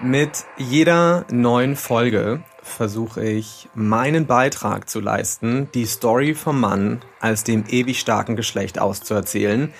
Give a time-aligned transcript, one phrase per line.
[0.00, 7.44] Mit jeder neuen Folge versuche ich meinen Beitrag zu leisten, die Story vom Mann als
[7.44, 9.72] dem ewig starken Geschlecht auszuerzählen.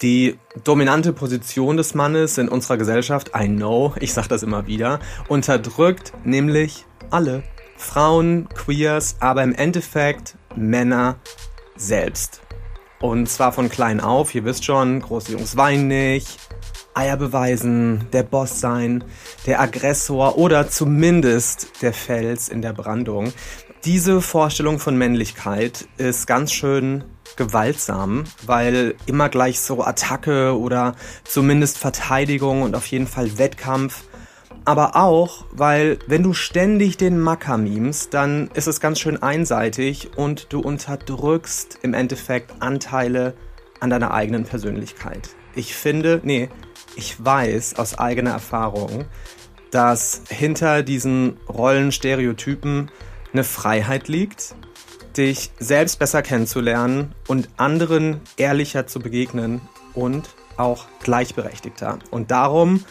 [0.00, 5.00] Die dominante Position des Mannes in unserer Gesellschaft, I know, ich sag das immer wieder,
[5.28, 7.42] unterdrückt nämlich alle.
[7.76, 11.16] Frauen, Queers, aber im Endeffekt Männer
[11.76, 12.40] selbst.
[13.00, 16.38] Und zwar von klein auf, ihr wisst schon, große Jungs weinen nicht,
[16.98, 19.04] Eier beweisen, der Boss sein,
[19.46, 23.32] der Aggressor oder zumindest der Fels in der Brandung.
[23.84, 27.04] Diese Vorstellung von Männlichkeit ist ganz schön
[27.36, 34.02] gewaltsam, weil immer gleich so Attacke oder zumindest Verteidigung und auf jeden Fall Wettkampf.
[34.64, 40.10] Aber auch, weil wenn du ständig den Macker mimst, dann ist es ganz schön einseitig
[40.16, 43.34] und du unterdrückst im Endeffekt Anteile
[43.78, 45.30] an deiner eigenen Persönlichkeit.
[45.54, 46.50] Ich finde, nee,
[46.98, 49.04] ich weiß aus eigener Erfahrung,
[49.70, 52.90] dass hinter diesen Rollenstereotypen
[53.32, 54.56] eine Freiheit liegt,
[55.16, 59.60] dich selbst besser kennenzulernen und anderen ehrlicher zu begegnen
[59.94, 62.00] und auch gleichberechtigter.
[62.10, 62.84] Und darum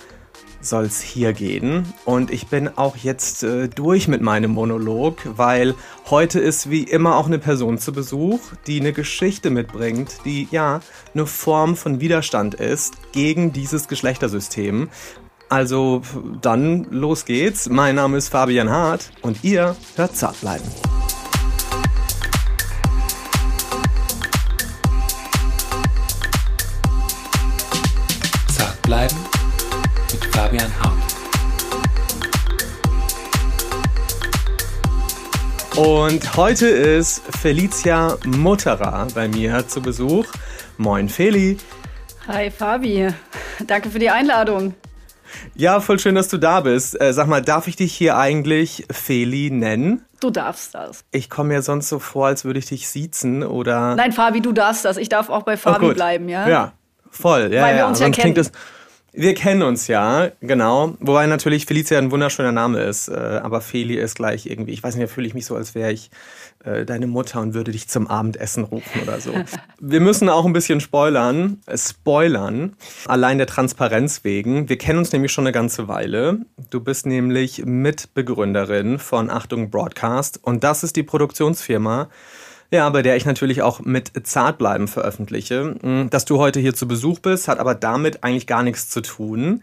[0.62, 1.94] soll es hier gehen.
[2.06, 5.76] Und ich bin auch jetzt äh, durch mit meinem Monolog, weil
[6.10, 10.82] heute ist wie immer auch eine Person zu Besuch, die eine Geschichte mitbringt, die ja
[11.14, 14.90] eine Form von Widerstand ist gegen dieses Geschlechtersystem.
[15.50, 16.02] Also
[16.42, 17.70] dann los geht's.
[17.70, 20.66] Mein Name ist Fabian Hart und ihr hört zart bleiben.
[28.50, 29.17] Zart bleiben
[30.48, 30.94] Fabian Hart.
[35.76, 40.26] Und heute ist Felicia Mutterer bei mir zu Besuch.
[40.78, 41.58] Moin Feli.
[42.30, 43.10] Hi Fabi,
[43.66, 44.74] danke für die Einladung.
[45.54, 47.00] Ja, voll schön, dass du da bist.
[47.02, 50.06] Äh, sag mal, darf ich dich hier eigentlich Feli nennen?
[50.22, 51.04] Du darfst das.
[51.12, 53.98] Ich komme mir sonst so vor, als würde ich dich siezen oder.
[53.98, 54.96] Nein, Fabi, du darfst das.
[54.96, 56.48] Ich darf auch bei Fabi oh, bleiben, ja?
[56.48, 56.74] Ja,
[57.12, 57.54] voll.
[57.54, 57.82] Ja, Weil ja.
[57.82, 58.34] wir uns ja kennen.
[58.34, 58.54] Das,
[59.18, 60.96] wir kennen uns ja, genau.
[61.00, 64.96] Wobei natürlich Felicia ein wunderschöner Name ist, äh, aber Feli ist gleich irgendwie, ich weiß
[64.96, 66.12] nicht, da fühle ich mich so, als wäre ich
[66.64, 69.34] äh, deine Mutter und würde dich zum Abendessen rufen oder so.
[69.80, 72.76] wir müssen auch ein bisschen spoilern, äh, spoilern,
[73.08, 74.70] allein der Transparenz wegen.
[74.70, 76.42] Wir kennen uns nämlich schon eine ganze Weile.
[76.70, 82.10] Du bist nämlich Mitbegründerin von Achtung Broadcast und das ist die Produktionsfirma,
[82.72, 85.76] ja, bei der ich natürlich auch mit Zartbleiben veröffentliche.
[85.82, 89.02] Mm, dass du heute hier zu Besuch bist, hat aber damit eigentlich gar nichts zu
[89.02, 89.62] tun.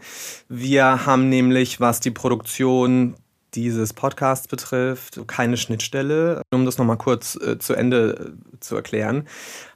[0.49, 3.15] Wir haben nämlich, was die Produktion
[3.55, 6.41] dieses Podcasts betrifft, keine Schnittstelle.
[6.51, 9.27] Um das nochmal kurz äh, zu Ende äh, zu erklären,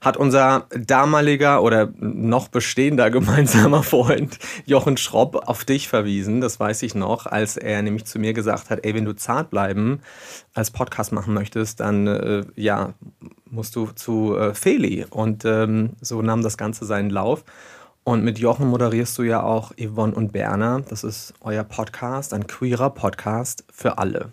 [0.02, 6.84] hat unser damaliger oder noch bestehender gemeinsamer Freund Jochen Schropp auf dich verwiesen, das weiß
[6.84, 10.02] ich noch, als er nämlich zu mir gesagt hat, ey, wenn du zart bleiben
[10.54, 12.94] als Podcast machen möchtest, dann äh, ja,
[13.50, 15.06] musst du zu äh, Feli.
[15.10, 17.44] Und ähm, so nahm das Ganze seinen Lauf.
[18.10, 20.82] Und mit Jochen moderierst du ja auch Yvonne und Berner.
[20.90, 24.32] Das ist euer Podcast, ein queerer Podcast für alle.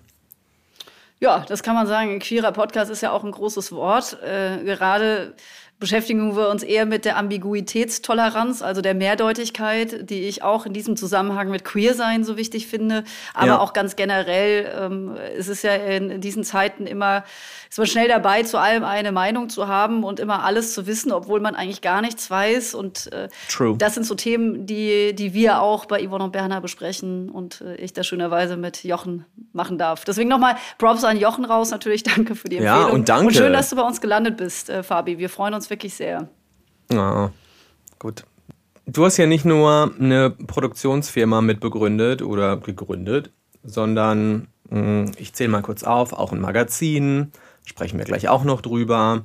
[1.20, 2.12] Ja, das kann man sagen.
[2.12, 4.16] Ein queerer Podcast ist ja auch ein großes Wort.
[4.22, 5.34] Äh, gerade
[5.78, 10.96] beschäftigen wir uns eher mit der Ambiguitätstoleranz, also der Mehrdeutigkeit, die ich auch in diesem
[10.96, 13.04] Zusammenhang mit Queersein so wichtig finde.
[13.34, 13.58] Aber ja.
[13.58, 17.24] auch ganz generell ähm, es ist ja in diesen Zeiten immer,
[17.68, 21.12] ist man schnell dabei, zu allem eine Meinung zu haben und immer alles zu wissen,
[21.12, 22.74] obwohl man eigentlich gar nichts weiß.
[22.74, 23.28] Und äh,
[23.76, 27.76] das sind so Themen, die, die wir auch bei Yvonne und Berner besprechen und äh,
[27.76, 30.04] ich das schönerweise mit Jochen machen darf.
[30.04, 31.70] Deswegen nochmal Props an Jochen raus.
[31.70, 32.80] Natürlich danke für die Empfehlung.
[32.80, 33.26] Ja, und danke.
[33.26, 35.18] Und schön, dass du bei uns gelandet bist, äh, Fabi.
[35.18, 36.28] Wir freuen uns uns wirklich sehr.
[36.92, 37.30] Ah,
[37.98, 38.24] gut.
[38.86, 43.32] Du hast ja nicht nur eine Produktionsfirma mitbegründet oder gegründet,
[43.64, 47.32] sondern hm, ich zähle mal kurz auf, auch ein Magazin,
[47.64, 49.24] sprechen wir gleich auch noch drüber.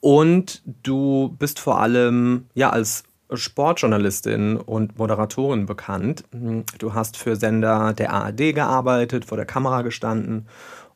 [0.00, 6.24] Und du bist vor allem ja als Sportjournalistin und Moderatorin bekannt.
[6.32, 10.46] Hm, du hast für Sender der ARD gearbeitet, vor der Kamera gestanden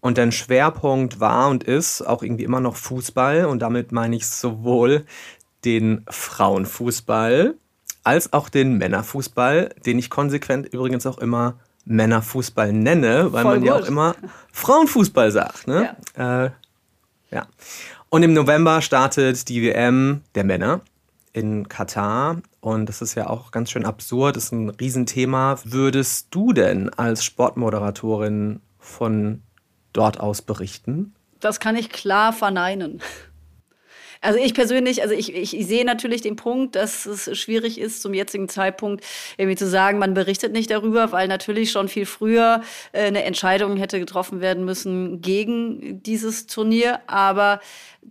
[0.01, 3.47] und dein Schwerpunkt war und ist auch irgendwie immer noch Fußball.
[3.47, 5.05] Und damit meine ich sowohl
[5.65, 7.55] den Frauenfußball
[8.05, 13.61] als auch den Männerfußball, den ich konsequent übrigens auch immer Männerfußball nenne, weil Voll man
[13.61, 13.69] gut.
[13.69, 14.15] ja auch immer
[14.53, 15.67] Frauenfußball sagt.
[15.67, 15.95] Ne?
[16.17, 16.45] Ja.
[16.45, 16.51] Äh,
[17.31, 17.47] ja.
[18.11, 20.81] Und im November startet die WM der Männer
[21.33, 22.41] in Katar.
[22.61, 25.59] Und das ist ja auch ganz schön absurd, das ist ein Riesenthema.
[25.65, 29.43] Würdest du denn als Sportmoderatorin von
[29.99, 31.15] dort aus berichten?
[31.41, 33.01] Das kann ich klar verneinen.
[34.21, 38.03] Also ich persönlich, also ich, ich, ich sehe natürlich den Punkt, dass es schwierig ist,
[38.03, 39.05] zum jetzigen Zeitpunkt
[39.37, 42.63] irgendwie zu sagen, man berichtet nicht darüber, weil natürlich schon viel früher
[42.93, 47.01] äh, eine Entscheidung hätte getroffen werden müssen gegen dieses Turnier.
[47.07, 47.61] Aber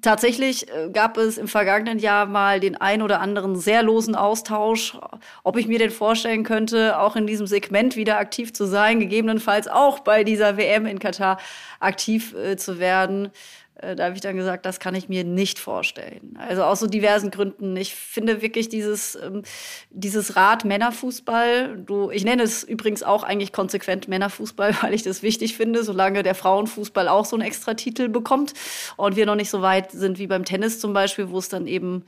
[0.01, 4.97] Tatsächlich äh, gab es im vergangenen Jahr mal den ein oder anderen sehr losen Austausch,
[5.43, 9.67] ob ich mir denn vorstellen könnte, auch in diesem Segment wieder aktiv zu sein, gegebenenfalls
[9.67, 11.39] auch bei dieser WM in Katar
[11.79, 13.31] aktiv äh, zu werden.
[13.79, 16.37] Äh, da habe ich dann gesagt, das kann ich mir nicht vorstellen.
[16.37, 17.75] Also aus so diversen Gründen.
[17.75, 19.43] Ich finde wirklich dieses, ähm,
[19.91, 25.21] dieses Rad Männerfußball, du, ich nenne es übrigens auch eigentlich konsequent Männerfußball, weil ich das
[25.21, 28.53] wichtig finde, solange der Frauenfußball auch so einen extra Titel bekommt
[28.95, 31.67] und wir noch nicht so weit sind wie beim Tennis zum Beispiel, wo es dann
[31.67, 32.03] eben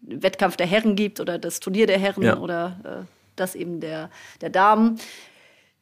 [0.00, 2.38] Wettkampf der Herren gibt oder das Turnier der Herren ja.
[2.38, 4.10] oder äh, das eben der,
[4.40, 4.98] der Damen.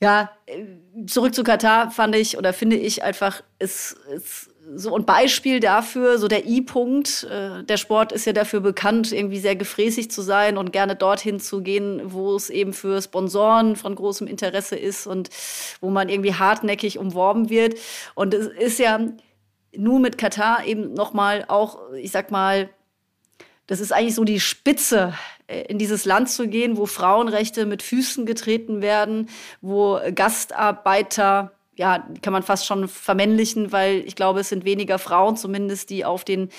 [0.03, 0.65] Ja, äh,
[1.07, 6.19] zurück zu Katar fand ich oder finde ich einfach, es, es so ein Beispiel dafür,
[6.19, 7.25] so der I-Punkt.
[7.25, 11.41] Äh, der Sport ist ja dafür bekannt, irgendwie sehr gefräßig zu sein und gerne dorthin
[11.41, 15.31] zu gehen, wo es eben für Sponsoren von großem Interesse ist und
[15.81, 17.79] wo man irgendwie hartnäckig umworben wird.
[18.15, 19.01] Und es ist ja
[19.77, 22.71] nur mit Katar eben nochmal auch, ich sag mal,
[23.67, 25.15] das ist eigentlich so die Spitze
[25.47, 29.29] äh, in dieses Land zu gehen, wo Frauenrechte mit Füßen getreten werden,
[29.61, 35.39] wo Gastarbeiter ja, kann man fast schon vermännlichen, weil ich glaube, es sind weniger Frauen
[35.39, 36.51] zumindest, die auf den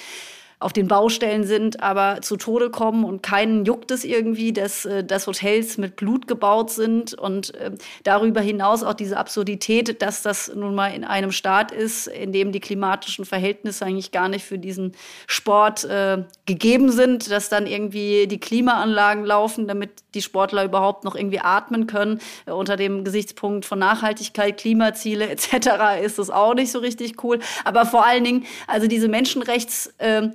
[0.61, 5.03] auf den Baustellen sind, aber zu Tode kommen und keinen juckt es irgendwie, dass, äh,
[5.03, 7.71] dass Hotels mit Blut gebaut sind und äh,
[8.03, 12.51] darüber hinaus auch diese Absurdität, dass das nun mal in einem Staat ist, in dem
[12.51, 14.93] die klimatischen Verhältnisse eigentlich gar nicht für diesen
[15.25, 21.15] Sport äh, gegeben sind, dass dann irgendwie die Klimaanlagen laufen, damit die Sportler überhaupt noch
[21.15, 22.19] irgendwie atmen können.
[22.45, 26.03] Äh, unter dem Gesichtspunkt von Nachhaltigkeit, Klimaziele etc.
[26.03, 27.39] ist das auch nicht so richtig cool.
[27.65, 30.29] Aber vor allen Dingen, also diese Menschenrechts äh,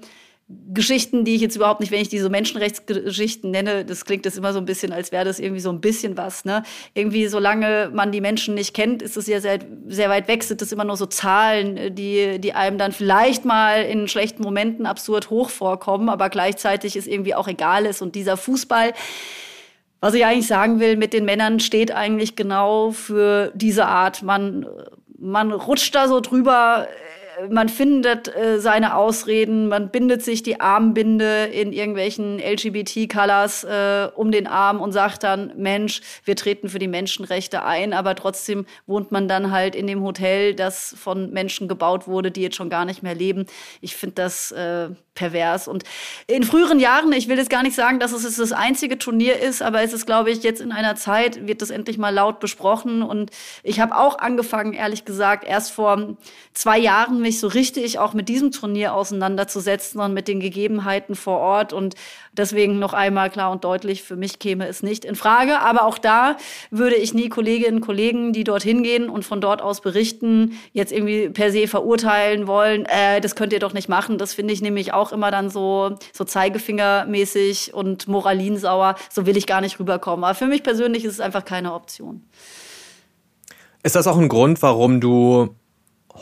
[0.48, 4.52] Geschichten, die ich jetzt überhaupt nicht, wenn ich diese Menschenrechtsgeschichten nenne, das klingt das immer
[4.52, 6.44] so ein bisschen, als wäre das irgendwie so ein bisschen was.
[6.44, 6.62] Ne?
[6.94, 9.58] Irgendwie, solange man die Menschen nicht kennt, ist es ja sehr,
[9.88, 13.82] sehr weit weg, sind das immer nur so Zahlen, die, die einem dann vielleicht mal
[13.82, 18.00] in schlechten Momenten absurd hoch vorkommen, aber gleichzeitig ist irgendwie auch egal ist.
[18.00, 18.92] Und dieser Fußball,
[20.00, 24.22] was ich eigentlich sagen will, mit den Männern steht eigentlich genau für diese Art.
[24.22, 24.64] Man,
[25.18, 26.86] man rutscht da so drüber
[27.50, 34.30] man findet äh, seine Ausreden, man bindet sich die Armbinde in irgendwelchen LGBT-Colors äh, um
[34.30, 39.12] den Arm und sagt dann, Mensch, wir treten für die Menschenrechte ein, aber trotzdem wohnt
[39.12, 42.84] man dann halt in dem Hotel, das von Menschen gebaut wurde, die jetzt schon gar
[42.84, 43.46] nicht mehr leben.
[43.80, 45.66] Ich finde das äh, pervers.
[45.66, 45.82] Und
[46.28, 49.62] in früheren Jahren, ich will jetzt gar nicht sagen, dass es das einzige Turnier ist,
[49.62, 53.02] aber es ist, glaube ich, jetzt in einer Zeit, wird das endlich mal laut besprochen.
[53.02, 53.30] Und
[53.64, 56.16] ich habe auch angefangen, ehrlich gesagt, erst vor
[56.54, 61.38] zwei Jahren mich so richtig auch mit diesem Turnier auseinanderzusetzen und mit den Gegebenheiten vor
[61.38, 61.72] Ort.
[61.72, 61.96] Und
[62.36, 65.60] deswegen noch einmal klar und deutlich, für mich käme es nicht in Frage.
[65.60, 66.36] Aber auch da
[66.70, 70.92] würde ich nie Kolleginnen und Kollegen, die dorthin gehen und von dort aus berichten, jetzt
[70.92, 72.86] irgendwie per se verurteilen wollen.
[72.86, 74.18] Äh, das könnt ihr doch nicht machen.
[74.18, 78.96] Das finde ich nämlich auch immer dann so, so Zeigefingermäßig und moralinsauer.
[79.10, 80.24] So will ich gar nicht rüberkommen.
[80.24, 82.22] Aber für mich persönlich ist es einfach keine Option.
[83.82, 85.54] Ist das auch ein Grund, warum du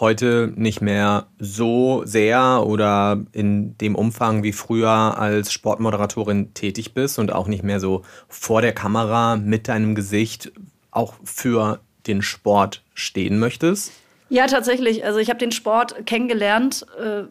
[0.01, 7.19] heute nicht mehr so sehr oder in dem Umfang wie früher als Sportmoderatorin tätig bist
[7.19, 10.53] und auch nicht mehr so vor der Kamera mit deinem Gesicht
[10.91, 13.93] auch für den Sport stehen möchtest?
[14.29, 15.05] Ja, tatsächlich.
[15.05, 16.87] Also ich habe den Sport kennengelernt.
[16.99, 17.25] Äh,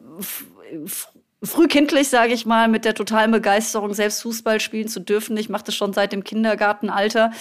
[1.43, 5.35] frühkindlich, sage ich mal, mit der totalen Begeisterung, selbst Fußball spielen zu dürfen.
[5.35, 7.31] Ich mache das schon seit dem Kindergartenalter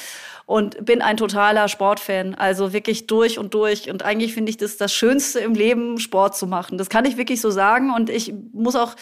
[0.47, 2.35] und bin ein totaler Sportfan.
[2.35, 3.91] Also wirklich durch und durch.
[3.91, 6.79] Und eigentlich finde ich das das Schönste im Leben, Sport zu machen.
[6.79, 7.93] Das kann ich wirklich so sagen.
[7.95, 8.95] Und ich muss auch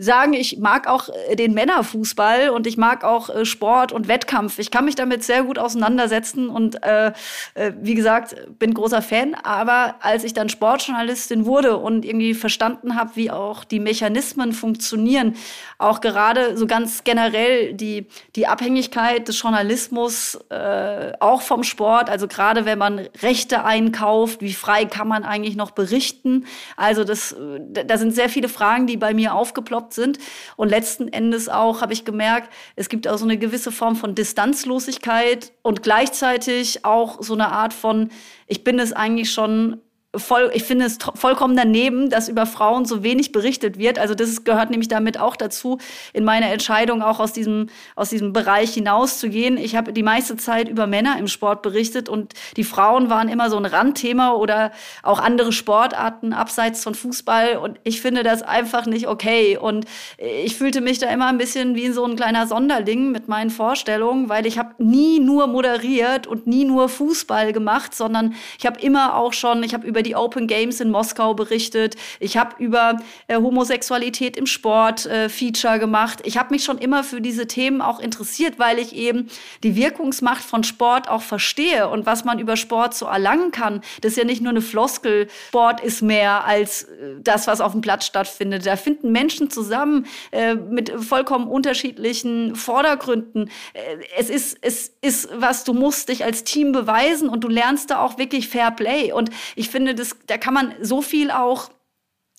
[0.00, 4.58] sagen, ich mag auch äh, den Männerfußball und ich mag auch äh, Sport und Wettkampf.
[4.58, 7.12] Ich kann mich damit sehr gut auseinandersetzen und äh,
[7.54, 9.34] äh, wie gesagt, bin großer Fan.
[9.34, 15.36] Aber als ich dann Sportjournalistin wurde und irgendwie verstanden habe, wie auch die Mechanismen funktionieren,
[15.78, 22.26] auch gerade so ganz generell die, die Abhängigkeit des Journalismus äh, auch vom Sport, also
[22.26, 26.46] gerade wenn man Rechte einkauft, wie frei kann man eigentlich noch berichten?
[26.76, 27.36] Also das,
[27.68, 30.18] da sind sehr viele Fragen, die bei mir aufgeploppt überhaupt sind.
[30.56, 34.14] Und letzten Endes auch habe ich gemerkt, es gibt auch so eine gewisse Form von
[34.14, 38.10] Distanzlosigkeit und gleichzeitig auch so eine Art von,
[38.46, 39.80] ich bin es eigentlich schon
[40.16, 43.98] voll, ich finde es vollkommen daneben, dass über Frauen so wenig berichtet wird.
[43.98, 45.78] Also das gehört nämlich damit auch dazu,
[46.12, 49.56] in meiner Entscheidung auch aus diesem, aus diesem Bereich hinauszugehen.
[49.56, 53.50] Ich habe die meiste Zeit über Männer im Sport berichtet und die Frauen waren immer
[53.50, 54.72] so ein Randthema oder
[55.04, 57.58] auch andere Sportarten abseits von Fußball.
[57.58, 59.58] Und ich finde das einfach nicht okay.
[59.58, 59.84] Und
[60.18, 64.28] ich fühlte mich da immer ein bisschen wie so ein kleiner Sonderling mit meinen Vorstellungen,
[64.28, 69.14] weil ich habe nie nur moderiert und nie nur Fußball gemacht, sondern ich habe immer
[69.14, 71.96] auch schon, ich habe über über die Open Games in Moskau berichtet.
[72.20, 72.96] Ich habe über
[73.28, 76.20] äh, Homosexualität im Sport äh, Feature gemacht.
[76.24, 79.28] Ich habe mich schon immer für diese Themen auch interessiert, weil ich eben
[79.62, 83.82] die Wirkungsmacht von Sport auch verstehe und was man über Sport so erlangen kann.
[84.00, 85.28] Das ist ja nicht nur eine Floskel.
[85.48, 88.64] Sport ist mehr als äh, das, was auf dem Platz stattfindet.
[88.64, 93.50] Da finden Menschen zusammen äh, mit vollkommen unterschiedlichen Vordergründen.
[93.74, 93.80] Äh,
[94.16, 98.00] es ist, es ist was, du musst dich als Team beweisen und du lernst da
[98.00, 99.12] auch wirklich Fair Play.
[99.12, 101.70] Und ich finde, finde, das, da kann man so viel auch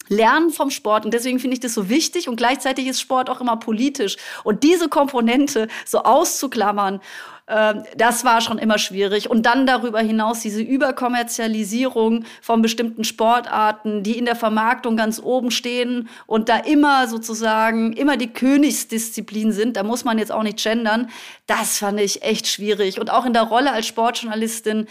[0.08, 3.40] lernen vom Sport und deswegen finde ich das so wichtig und gleichzeitig ist Sport auch
[3.40, 7.00] immer politisch und diese Komponente so auszuklammern
[7.48, 9.30] ähm, das war schon immer schwierig.
[9.30, 15.52] Und dann darüber hinaus diese Überkommerzialisierung von bestimmten Sportarten, die in der Vermarktung ganz oben
[15.52, 19.76] stehen und da immer sozusagen immer die Königsdisziplin sind.
[19.76, 21.10] Da muss man jetzt auch nicht gendern.
[21.46, 23.00] Das fand ich echt schwierig.
[23.02, 24.88] Und auch in der Rolle als Sportjournalistin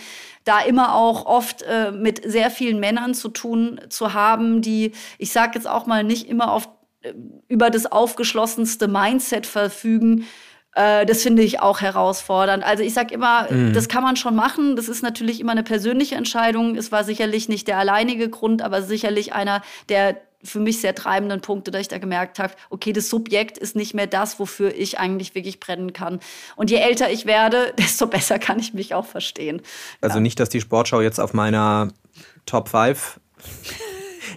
[0.50, 5.30] da immer auch oft äh, mit sehr vielen Männern zu tun zu haben, die, ich
[5.30, 6.68] sage jetzt auch mal, nicht immer auf,
[7.02, 7.12] äh,
[7.46, 10.26] über das aufgeschlossenste Mindset verfügen,
[10.74, 12.64] äh, das finde ich auch herausfordernd.
[12.64, 13.72] Also ich sage immer, mhm.
[13.74, 14.74] das kann man schon machen.
[14.74, 16.74] Das ist natürlich immer eine persönliche Entscheidung.
[16.74, 21.40] Es war sicherlich nicht der alleinige Grund, aber sicherlich einer der für mich sehr treibenden
[21.40, 24.98] Punkte, da ich da gemerkt habe, okay, das Subjekt ist nicht mehr das, wofür ich
[24.98, 26.20] eigentlich wirklich brennen kann.
[26.56, 29.62] Und je älter ich werde, desto besser kann ich mich auch verstehen.
[30.00, 30.20] Also ja.
[30.20, 31.88] nicht, dass die Sportschau jetzt auf meiner
[32.46, 33.20] Top 5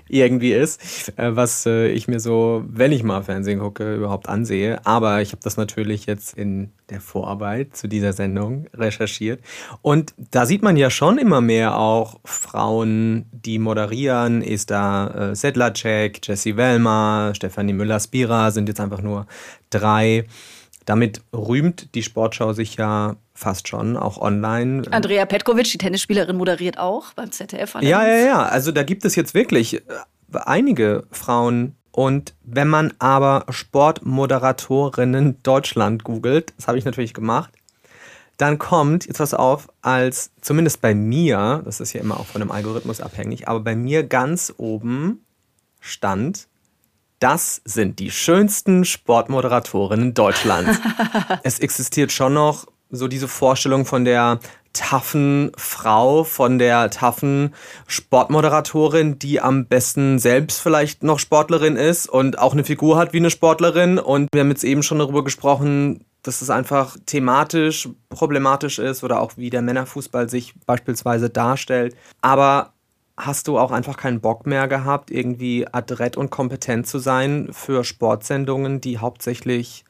[0.08, 4.86] irgendwie ist, äh, was äh, ich mir so, wenn ich mal Fernsehen gucke, überhaupt ansehe.
[4.86, 9.42] Aber ich habe das natürlich jetzt in der Vorarbeit zu dieser Sendung recherchiert.
[9.82, 14.42] Und da sieht man ja schon immer mehr auch Frauen, die moderieren.
[14.42, 19.28] Ist da äh, Sedlacek, Jessie Wellmer, Stefanie Müller-Spira sind jetzt einfach nur
[19.70, 20.26] drei.
[20.86, 24.84] Damit rühmt die Sportschau sich ja fast schon, auch online.
[24.92, 27.76] Andrea Petkovic, die Tennisspielerin, moderiert auch beim ZDF.
[27.82, 28.44] Ja, ja, ja.
[28.44, 29.82] Also da gibt es jetzt wirklich äh,
[30.32, 31.76] einige Frauen.
[31.92, 37.54] Und wenn man aber Sportmoderatorinnen Deutschland googelt, das habe ich natürlich gemacht,
[38.38, 42.42] dann kommt, jetzt pass auf, als zumindest bei mir, das ist ja immer auch von
[42.42, 45.24] einem Algorithmus abhängig, aber bei mir ganz oben
[45.80, 46.48] stand,
[47.24, 50.78] das sind die schönsten Sportmoderatorinnen Deutschlands.
[51.44, 54.40] es existiert schon noch so diese Vorstellung von der
[54.74, 57.54] taffen Frau, von der taffen
[57.88, 63.18] Sportmoderatorin, die am besten selbst vielleicht noch Sportlerin ist und auch eine Figur hat wie
[63.18, 64.00] eine Sportlerin.
[64.00, 69.22] Und wir haben jetzt eben schon darüber gesprochen, dass es einfach thematisch problematisch ist oder
[69.22, 71.96] auch wie der Männerfußball sich beispielsweise darstellt.
[72.22, 72.73] Aber
[73.18, 77.84] hast du auch einfach keinen Bock mehr gehabt, irgendwie adrett und kompetent zu sein für
[77.84, 79.86] Sportsendungen, die hauptsächlich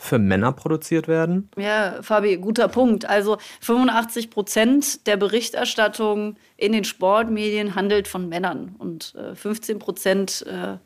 [0.00, 1.50] für Männer produziert werden?
[1.56, 3.04] Ja, Fabi, guter Punkt.
[3.04, 10.46] Also 85 Prozent der Berichterstattung in den Sportmedien handelt von Männern und äh, 15 Prozent
[10.46, 10.78] äh,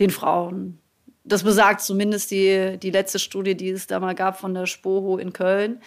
[0.00, 0.78] den Frauen.
[1.24, 5.18] Das besagt zumindest die, die letzte Studie, die es da mal gab von der Spoho
[5.18, 5.80] in Köln.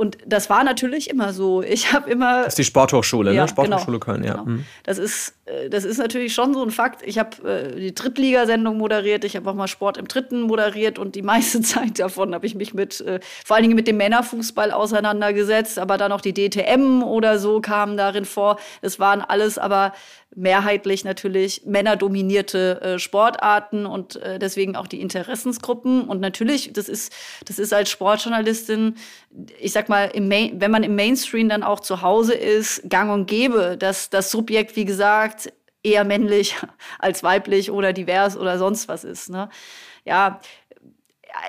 [0.00, 1.60] Und das war natürlich immer so.
[1.60, 2.44] Ich habe immer.
[2.44, 3.36] Das ist die Sporthochschule, ne?
[3.36, 3.48] ja, ne?
[3.48, 4.34] Sporthochschule genau, Köln, ja.
[4.34, 4.44] Genau.
[4.44, 4.64] Mhm.
[4.84, 7.02] Das, ist, äh, das ist natürlich schon so ein Fakt.
[7.04, 11.16] Ich habe äh, die Drittligasendung moderiert, ich habe auch mal Sport im Dritten moderiert und
[11.16, 14.70] die meiste Zeit davon habe ich mich mit, äh, vor allen Dingen mit dem Männerfußball
[14.70, 18.60] auseinandergesetzt, aber dann auch die DTM oder so kamen darin vor.
[18.82, 19.92] Es waren alles aber
[20.34, 26.02] mehrheitlich natürlich männerdominierte äh, Sportarten und äh, deswegen auch die Interessensgruppen.
[26.02, 27.12] Und natürlich, das ist,
[27.46, 28.96] das ist als Sportjournalistin,
[29.58, 33.10] ich sag mal, im Main, wenn man im Mainstream dann auch zu Hause ist, gang
[33.10, 35.52] und gäbe, dass das Subjekt, wie gesagt,
[35.82, 36.56] eher männlich
[36.98, 39.30] als weiblich oder divers oder sonst was ist.
[39.30, 39.48] Ne?
[40.04, 40.40] Ja,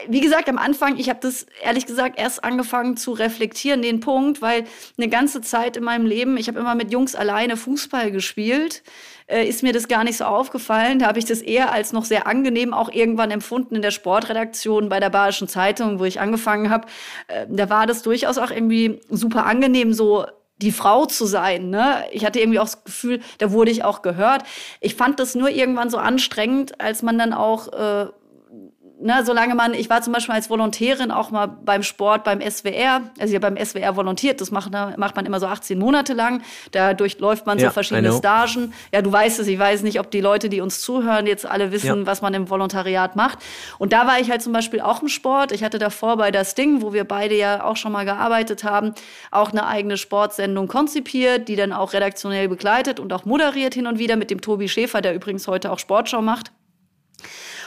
[0.08, 4.42] wie gesagt, am Anfang, ich habe das ehrlich gesagt erst angefangen zu reflektieren, den Punkt,
[4.42, 4.66] weil
[4.98, 8.84] eine ganze Zeit in meinem Leben, ich habe immer mit Jungs alleine Fußball gespielt,
[9.30, 11.00] äh, ist mir das gar nicht so aufgefallen.
[11.00, 14.90] Da habe ich das eher als noch sehr angenehm auch irgendwann empfunden in der Sportredaktion
[14.90, 16.88] bei der Bayerischen Zeitung, wo ich angefangen habe.
[17.28, 20.26] Äh, da war das durchaus auch irgendwie super angenehm, so
[20.62, 21.70] die Frau zu sein.
[21.70, 22.04] Ne?
[22.12, 24.44] Ich hatte irgendwie auch das Gefühl, da wurde ich auch gehört.
[24.82, 28.08] Ich fand das nur irgendwann so anstrengend, als man dann auch äh,
[29.00, 33.02] ne, solange man, ich war zum Beispiel als Volontärin auch mal beim Sport, beim SWR,
[33.20, 36.42] also ja beim SWR volontiert, das macht, macht man immer so 18 Monate lang,
[36.72, 38.74] da durchläuft man ja, so verschiedene Stagen.
[38.94, 41.72] Ja, du weißt es, ich weiß nicht, ob die Leute, die uns zuhören, jetzt alle
[41.72, 42.06] wissen, ja.
[42.06, 43.40] was man im Volontariat macht.
[43.78, 45.52] Und da war ich halt zum Beispiel auch im Sport.
[45.52, 48.94] Ich hatte davor bei das Ding, wo wir beide ja auch schon mal gearbeitet haben,
[49.32, 54.00] auch eine eigene Sportsendung konzipiert, die dann auch redaktionell begleitet und auch moderiert hin und
[54.00, 56.52] wieder mit dem Tobi Schäfer, der übrigens heute auch Sportschau macht.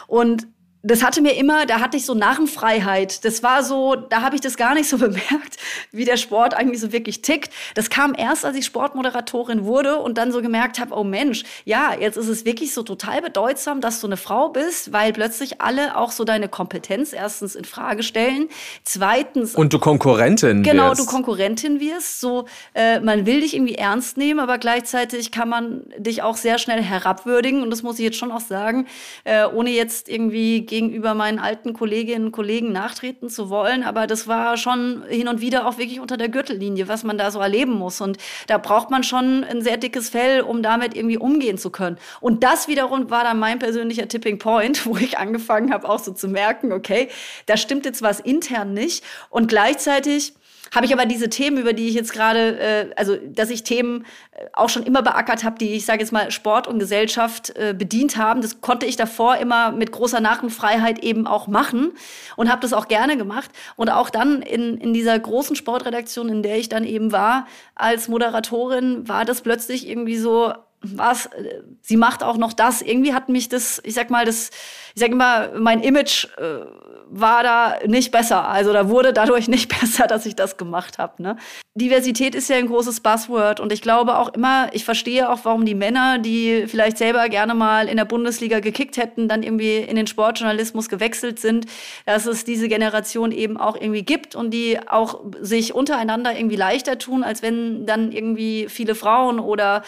[0.06, 0.46] Und
[0.82, 3.24] das hatte mir immer, da hatte ich so Narrenfreiheit.
[3.24, 5.56] Das war so, da habe ich das gar nicht so bemerkt,
[5.92, 7.52] wie der Sport eigentlich so wirklich tickt.
[7.74, 11.94] Das kam erst, als ich Sportmoderatorin wurde und dann so gemerkt habe, oh Mensch, ja,
[11.98, 15.96] jetzt ist es wirklich so total bedeutsam, dass du eine Frau bist, weil plötzlich alle
[15.96, 18.48] auch so deine Kompetenz erstens in Frage stellen,
[18.82, 21.00] zweitens und du Konkurrentin genau, wirst.
[21.00, 22.20] du Konkurrentin wirst.
[22.20, 26.58] So, äh, man will dich irgendwie ernst nehmen, aber gleichzeitig kann man dich auch sehr
[26.58, 28.86] schnell herabwürdigen und das muss ich jetzt schon auch sagen,
[29.24, 34.26] äh, ohne jetzt irgendwie gegenüber meinen alten Kolleginnen und Kollegen nachtreten zu wollen, aber das
[34.26, 37.74] war schon hin und wieder auch wirklich unter der Gürtellinie, was man da so erleben
[37.74, 38.00] muss.
[38.00, 41.98] Und da braucht man schon ein sehr dickes Fell, um damit irgendwie umgehen zu können.
[42.22, 46.12] Und das wiederum war dann mein persönlicher Tipping Point, wo ich angefangen habe, auch so
[46.12, 47.08] zu merken, okay,
[47.44, 49.04] da stimmt jetzt was intern nicht.
[49.28, 50.32] Und gleichzeitig
[50.72, 54.06] habe ich aber diese Themen, über die ich jetzt gerade, äh, also dass ich Themen
[54.32, 57.74] äh, auch schon immer beackert habe, die ich sage jetzt mal Sport und Gesellschaft äh,
[57.76, 61.92] bedient haben, das konnte ich davor immer mit großer Nachrichtenfreiheit eben auch machen
[62.36, 63.50] und habe das auch gerne gemacht.
[63.76, 68.08] Und auch dann in, in dieser großen Sportredaktion, in der ich dann eben war, als
[68.08, 72.80] Moderatorin, war das plötzlich irgendwie so, was, äh, sie macht auch noch das.
[72.80, 74.50] Irgendwie hat mich das, ich sag mal, das,
[74.94, 76.64] ich sag immer, mein Image äh,
[77.12, 78.48] war da nicht besser.
[78.48, 81.22] Also da wurde dadurch nicht besser, dass ich das gemacht habe.
[81.22, 81.36] Ne?
[81.74, 85.64] Diversität ist ja ein großes Buzzword und ich glaube auch immer, ich verstehe auch, warum
[85.64, 89.96] die Männer, die vielleicht selber gerne mal in der Bundesliga gekickt hätten, dann irgendwie in
[89.96, 91.66] den Sportjournalismus gewechselt sind,
[92.06, 96.98] dass es diese Generation eben auch irgendwie gibt und die auch sich untereinander irgendwie leichter
[96.98, 99.82] tun, als wenn dann irgendwie viele Frauen oder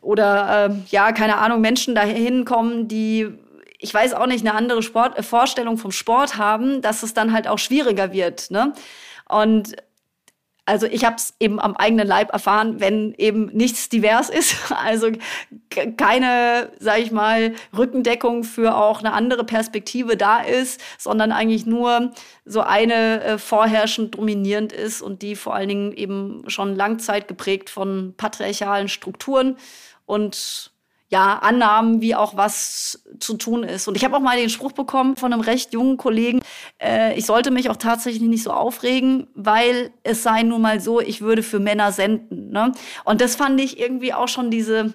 [0.00, 3.28] oder äh, ja, keine Ahnung, Menschen dahin kommen, die
[3.78, 7.32] ich weiß auch nicht, eine andere Sport, äh, Vorstellung vom Sport haben, dass es dann
[7.32, 8.50] halt auch schwieriger wird.
[8.50, 8.72] Ne?
[9.28, 9.76] Und
[10.68, 15.10] also ich habe es eben am eigenen Leib erfahren, wenn eben nichts divers ist, also
[15.96, 22.12] keine, sage ich mal, Rückendeckung für auch eine andere Perspektive da ist, sondern eigentlich nur
[22.44, 27.70] so eine äh, vorherrschend dominierend ist und die vor allen Dingen eben schon Langzeit geprägt
[27.70, 29.56] von patriarchalen Strukturen
[30.04, 30.70] und
[31.10, 33.88] ja, Annahmen, wie auch was zu tun ist.
[33.88, 36.40] Und ich habe auch mal den Spruch bekommen von einem recht jungen Kollegen,
[36.82, 41.00] äh, ich sollte mich auch tatsächlich nicht so aufregen, weil es sei nun mal so,
[41.00, 42.50] ich würde für Männer senden.
[42.50, 42.72] Ne?
[43.04, 44.92] Und das fand ich irgendwie auch schon diese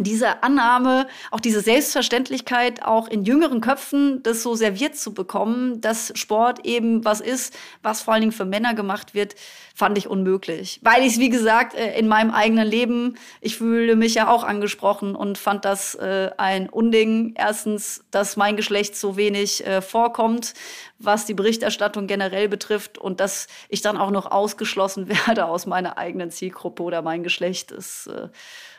[0.00, 6.12] diese Annahme, auch diese Selbstverständlichkeit, auch in jüngeren Köpfen das so serviert zu bekommen, dass
[6.14, 9.34] Sport eben was ist, was vor allen Dingen für Männer gemacht wird,
[9.74, 10.80] fand ich unmöglich.
[10.82, 14.42] Weil ich es, wie gesagt, äh, in meinem eigenen Leben, ich fühle mich ja auch
[14.42, 17.34] angesprochen und fand das äh, ein Unding.
[17.36, 20.54] Erstens, dass mein Geschlecht so wenig äh, vorkommt,
[20.98, 25.96] was die Berichterstattung generell betrifft und dass ich dann auch noch ausgeschlossen werde aus meiner
[25.96, 28.28] eigenen Zielgruppe oder mein Geschlecht ist äh,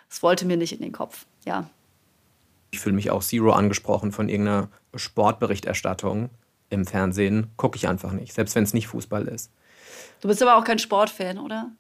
[0.10, 1.26] es wollte mir nicht in den Kopf.
[1.46, 1.70] Ja.
[2.72, 6.30] Ich fühle mich auch zero angesprochen von irgendeiner Sportberichterstattung
[6.70, 7.48] im Fernsehen.
[7.58, 9.52] Gucke ich einfach nicht, selbst wenn es nicht Fußball ist.
[10.22, 11.72] Du bist aber auch kein Sportfan, oder?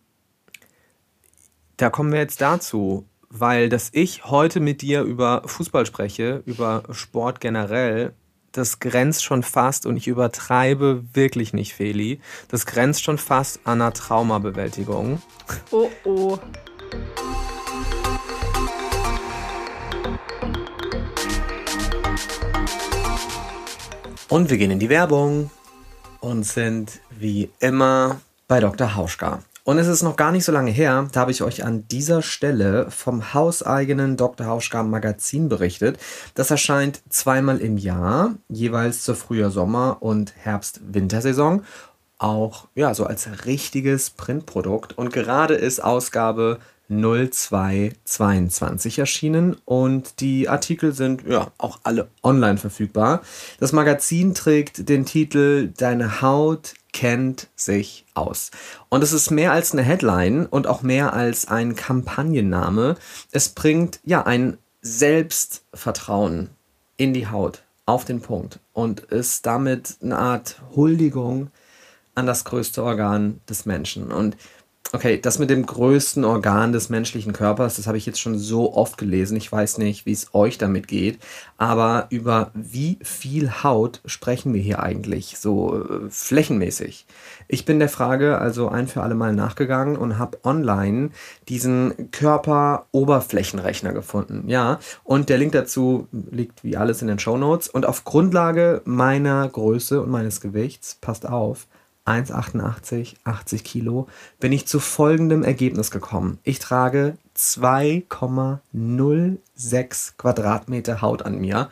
[1.77, 6.83] Da kommen wir jetzt dazu, weil dass ich heute mit dir über Fußball spreche, über
[6.91, 8.13] Sport generell,
[8.51, 13.81] das grenzt schon fast, und ich übertreibe wirklich nicht, Feli, das grenzt schon fast an
[13.81, 15.21] einer Traumabewältigung.
[15.71, 16.39] Oh oh.
[24.29, 25.49] Und wir gehen in die Werbung
[26.19, 28.95] und sind wie immer bei Dr.
[28.95, 29.39] Hauschka.
[29.63, 32.21] Und es ist noch gar nicht so lange her, da habe ich euch an dieser
[32.21, 34.45] Stelle vom hauseigenen Dr.
[34.45, 35.97] Hauschka Magazin berichtet.
[36.35, 41.63] Das erscheint zweimal im Jahr, jeweils zur Frühjahr Sommer- und Herbst-Wintersaison.
[42.19, 44.95] Auch ja, so als richtiges Printprodukt.
[44.95, 53.21] Und gerade ist Ausgabe 0222 erschienen und die Artikel sind ja auch alle online verfügbar.
[53.59, 58.49] Das Magazin trägt den Titel Deine Haut kennt sich aus.
[58.89, 62.95] Und es ist mehr als eine Headline und auch mehr als ein Kampagnenname.
[63.31, 66.49] Es bringt ja ein Selbstvertrauen
[66.97, 71.51] in die Haut auf den Punkt und ist damit eine Art Huldigung
[72.15, 74.11] an das größte Organ des Menschen.
[74.11, 74.35] Und
[74.91, 78.73] Okay, das mit dem größten Organ des menschlichen Körpers, das habe ich jetzt schon so
[78.73, 79.37] oft gelesen.
[79.37, 81.19] Ich weiß nicht, wie es euch damit geht.
[81.57, 87.05] Aber über wie viel Haut sprechen wir hier eigentlich so äh, flächenmäßig?
[87.47, 91.11] Ich bin der Frage also ein für alle Mal nachgegangen und habe online
[91.49, 94.49] diesen Körperoberflächenrechner gefunden.
[94.49, 97.67] Ja, und der Link dazu liegt wie alles in den Show Notes.
[97.67, 101.67] Und auf Grundlage meiner Größe und meines Gewichts, passt auf,
[102.09, 104.07] 1,88, 80 Kilo,
[104.39, 106.39] bin ich zu folgendem Ergebnis gekommen.
[106.43, 111.69] Ich trage 2,06 Quadratmeter Haut an mir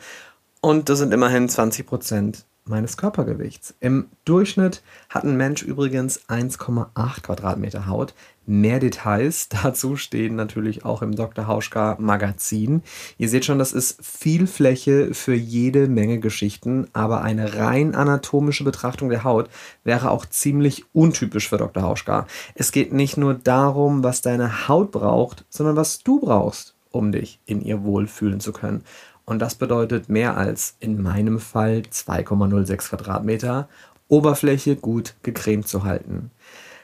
[0.60, 3.74] und das sind immerhin 20 Prozent meines Körpergewichts.
[3.80, 8.14] Im Durchschnitt hat ein Mensch übrigens 1,8 Quadratmeter Haut.
[8.46, 11.46] Mehr Details dazu stehen natürlich auch im Dr.
[11.46, 12.82] Hauschka Magazin.
[13.18, 18.64] Ihr seht schon, das ist viel Fläche für jede Menge Geschichten, aber eine rein anatomische
[18.64, 19.50] Betrachtung der Haut
[19.84, 21.82] wäre auch ziemlich untypisch für Dr.
[21.82, 22.26] Hauschka.
[22.54, 27.40] Es geht nicht nur darum, was deine Haut braucht, sondern was du brauchst, um dich
[27.44, 28.82] in ihr wohlfühlen zu können.
[29.28, 33.68] Und das bedeutet mehr als in meinem Fall 2,06 Quadratmeter
[34.08, 36.30] Oberfläche gut gecremt zu halten.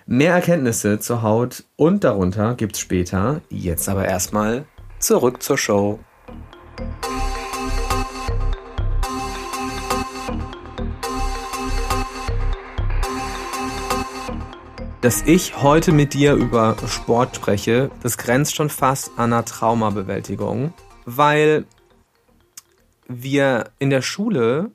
[0.04, 3.40] Mehr Erkenntnisse zur Haut und darunter gibt's später.
[3.48, 4.66] Jetzt aber erstmal
[4.98, 6.00] zurück zur Show.
[15.00, 20.74] Dass ich heute mit dir über Sport spreche, das grenzt schon fast an einer Traumabewältigung,
[21.06, 21.64] weil
[23.06, 24.70] wir in der Schule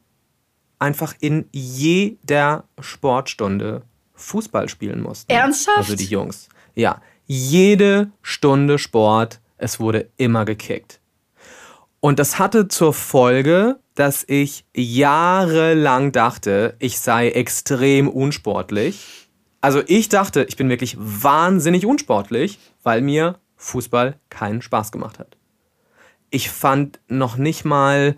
[0.78, 5.32] einfach in jeder Sportstunde Fußball spielen mussten.
[5.32, 5.78] Ernsthaft?
[5.78, 6.50] Also die Jungs.
[6.76, 11.00] Ja, jede Stunde Sport, es wurde immer gekickt.
[12.00, 19.30] Und das hatte zur Folge, dass ich jahrelang dachte, ich sei extrem unsportlich.
[19.60, 25.39] Also ich dachte, ich bin wirklich wahnsinnig unsportlich, weil mir Fußball keinen Spaß gemacht hat
[26.30, 28.18] ich fand noch nicht mal,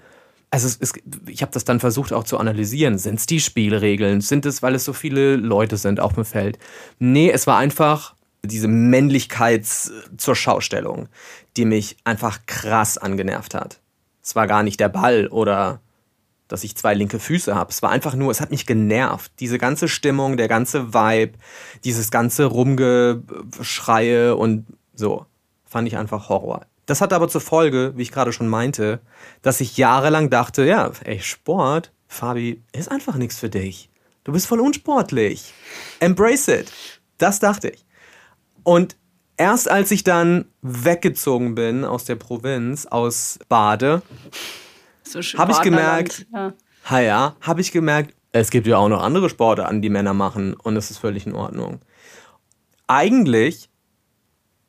[0.50, 0.93] also es, es,
[1.28, 2.97] ich habe das dann versucht auch zu analysieren.
[2.97, 4.21] Sind es die Spielregeln?
[4.21, 6.60] Sind es, weil es so viele Leute sind auf dem Feld?
[7.00, 11.08] Nee, es war einfach diese Männlichkeit zur Schaustellung,
[11.58, 13.80] die mich einfach krass angenervt hat.
[14.24, 15.82] Es war gar nicht der Ball oder
[16.47, 17.71] dass ich zwei linke Füße habe.
[17.71, 19.32] Es war einfach nur, es hat mich genervt.
[19.39, 21.38] Diese ganze Stimmung, der ganze Vibe,
[21.86, 25.26] dieses ganze Rumgeschreie und so,
[25.63, 26.65] fand ich einfach Horror.
[26.91, 28.99] Das hatte aber zur Folge, wie ich gerade schon meinte,
[29.43, 33.89] dass ich jahrelang dachte, ja, ey, Sport, Fabi, ist einfach nichts für dich.
[34.25, 35.54] Du bist voll unsportlich.
[36.01, 36.73] Embrace it.
[37.17, 37.86] Das dachte ich.
[38.63, 38.97] Und
[39.38, 44.01] erst als ich dann weggezogen bin aus der Provinz, aus Bade,
[45.04, 46.27] so habe ich gemerkt,
[46.89, 50.13] ja, ja habe ich gemerkt, es gibt ja auch noch andere Sporte an, die Männer
[50.13, 51.80] machen und es ist völlig in Ordnung.
[52.88, 53.69] Eigentlich,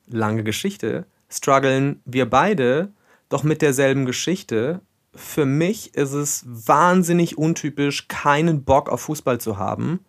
[0.06, 2.92] lange Geschichte, strugglen wir beide
[3.28, 4.80] doch mit derselben Geschichte.
[5.14, 10.04] Für mich ist es wahnsinnig untypisch, keinen Bock auf Fußball zu haben.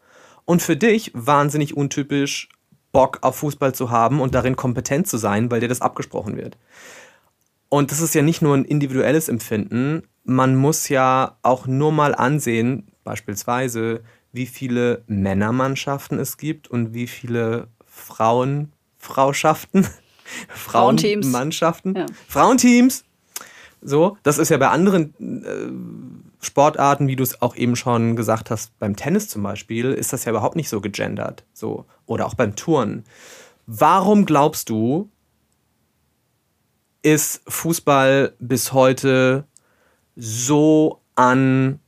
[0.46, 2.50] Und für dich wahnsinnig untypisch,
[2.92, 6.58] Bock auf Fußball zu haben und darin kompetent zu sein, weil dir das abgesprochen wird.
[7.70, 12.16] Und das ist ja nicht nur ein individuelles Empfinden, man muss ja auch nur mal
[12.16, 19.88] ansehen, beispielsweise, wie viele Männermannschaften es gibt und wie viele Frauenfrauschaften.
[20.48, 21.28] Frauenteams.
[21.28, 21.96] Mannschaften.
[21.96, 22.06] Ja.
[22.28, 23.04] Frauenteams.
[23.82, 28.50] So, das ist ja bei anderen äh, Sportarten, wie du es auch eben schon gesagt
[28.50, 31.44] hast, beim Tennis zum Beispiel, ist das ja überhaupt nicht so gegendert.
[31.54, 31.86] So.
[32.06, 33.04] Oder auch beim Turnen.
[33.66, 35.10] Warum glaubst du,
[37.02, 39.46] ist Fußball bis heute
[40.16, 41.80] so an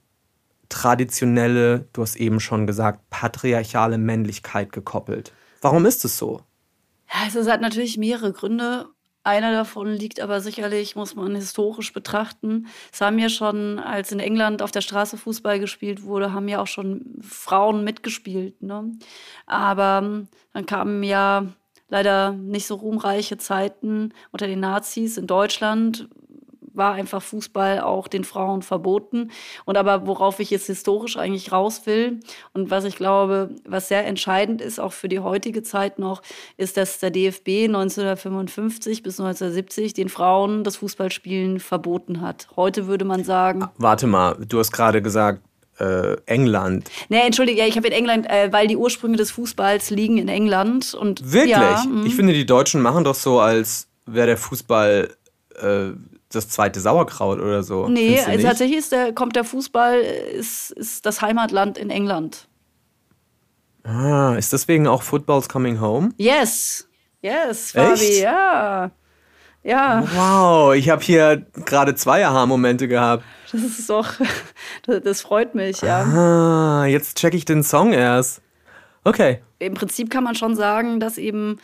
[0.69, 5.31] traditionelle, du hast eben schon gesagt, patriarchale Männlichkeit gekoppelt?
[5.61, 6.41] Warum ist es so?
[7.11, 8.89] Ja, es hat natürlich mehrere Gründe.
[9.23, 12.67] Einer davon liegt aber sicherlich, muss man historisch betrachten.
[12.93, 16.61] Es haben ja schon, als in England auf der Straße Fußball gespielt wurde, haben ja
[16.61, 18.61] auch schon Frauen mitgespielt.
[18.61, 18.91] Ne?
[19.47, 21.47] Aber ähm, dann kamen ja
[21.89, 26.07] leider nicht so ruhmreiche Zeiten unter den Nazis in Deutschland,
[26.75, 29.31] war einfach Fußball auch den Frauen verboten.
[29.65, 32.19] Und aber worauf ich jetzt historisch eigentlich raus will
[32.53, 36.21] und was ich glaube, was sehr entscheidend ist, auch für die heutige Zeit noch,
[36.57, 42.47] ist, dass der DFB 1955 bis 1970 den Frauen das Fußballspielen verboten hat.
[42.55, 43.67] Heute würde man sagen.
[43.77, 45.41] Warte mal, du hast gerade gesagt,
[45.79, 46.89] äh, England.
[47.09, 50.27] Nee, entschuldige, ja, ich habe in England, äh, weil die Ursprünge des Fußballs liegen in
[50.27, 50.93] England.
[50.93, 51.51] Und, Wirklich?
[51.51, 52.05] Ja, mhm.
[52.05, 55.09] ich finde, die Deutschen machen doch so, als wäre der Fußball
[55.61, 55.87] äh,
[56.35, 57.87] das zweite Sauerkraut oder so.
[57.87, 62.47] Nee, also tatsächlich ist der, kommt der Fußball, ist, ist das Heimatland in England.
[63.83, 66.09] Ah, ist deswegen auch Football's Coming Home?
[66.17, 66.87] Yes.
[67.21, 68.21] Yes, Fabi, Echt?
[68.21, 68.91] ja.
[69.63, 73.23] Ja, Wow, ich habe hier gerade zwei Aha-Momente gehabt.
[73.51, 74.13] das ist doch,
[74.85, 76.03] das, freut mich, ja.
[76.03, 78.41] Ah, jetzt check ich den Song erst.
[79.03, 79.41] Okay.
[79.57, 81.57] Im Prinzip kann man schon sagen, dass eben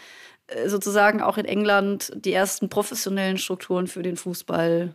[0.68, 4.94] sozusagen auch in England die ersten professionellen Strukturen für den Fußball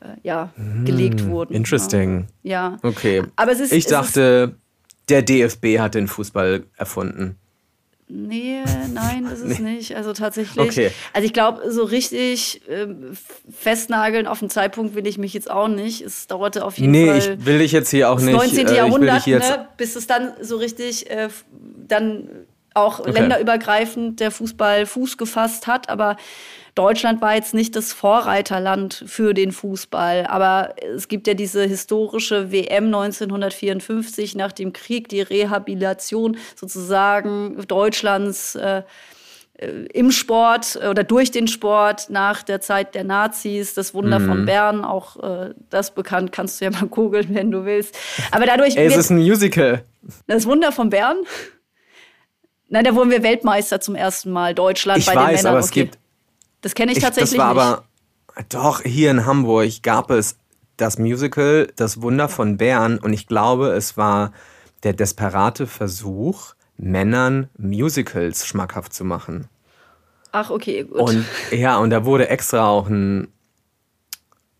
[0.00, 0.50] äh, ja,
[0.84, 1.50] gelegt wurden.
[1.50, 2.26] Hm, Interesting.
[2.42, 2.78] Ja.
[2.82, 3.22] Okay.
[3.36, 4.56] Aber es ist- ich es dachte,
[5.08, 7.36] der DFB hat den Fußball erfunden.
[8.12, 9.94] Nee, nein, das ist nicht.
[9.96, 10.58] Also tatsächlich.
[10.58, 10.90] Okay.
[11.12, 13.16] Also ich glaube, so richtig ähm,
[13.48, 16.00] festnageln auf den Zeitpunkt will ich mich jetzt auch nicht.
[16.00, 17.18] Es dauerte auf jeden Nee, Fall.
[17.38, 18.34] ich will dich jetzt hier auch nicht.
[18.34, 18.66] 19.
[18.66, 21.28] äh, Jahrhundert, ne, bis es dann so richtig äh,
[21.86, 22.28] dann
[22.74, 23.10] auch Okay.
[23.12, 25.88] länderübergreifend der Fußball Fuß gefasst hat.
[25.88, 26.16] Aber
[26.76, 30.26] Deutschland war jetzt nicht das Vorreiterland für den Fußball.
[30.26, 38.54] Aber es gibt ja diese historische WM 1954 nach dem Krieg, die Rehabilitation sozusagen Deutschlands.
[38.54, 38.82] Äh,
[39.92, 44.26] im Sport äh, oder durch den Sport nach der Zeit der Nazis, das Wunder Mhm.
[44.26, 47.94] von Bern, auch äh, das bekannt, kannst du ja mal googeln, wenn du willst.
[48.30, 49.84] Aber dadurch Ey, es ist ein Musical.
[50.26, 51.18] das Wunder von Bern.
[52.70, 55.46] Nein, da wurden wir Weltmeister zum ersten Mal, Deutschland Ich bei den weiß, Männern.
[55.50, 55.80] aber es okay.
[55.84, 55.98] gibt.
[56.62, 57.62] Das kenne ich, Ich, tatsächlich das war nicht.
[57.62, 57.84] aber.
[58.48, 60.36] Doch, hier in Hamburg gab es
[60.76, 64.32] das Musical Das Wunder von Bern und ich glaube, es war
[64.84, 69.48] der desperate Versuch, Männern Musicals schmackhaft zu machen.
[70.32, 71.00] Ach, okay, gut.
[71.00, 73.28] Und ja, und da wurde extra auch ein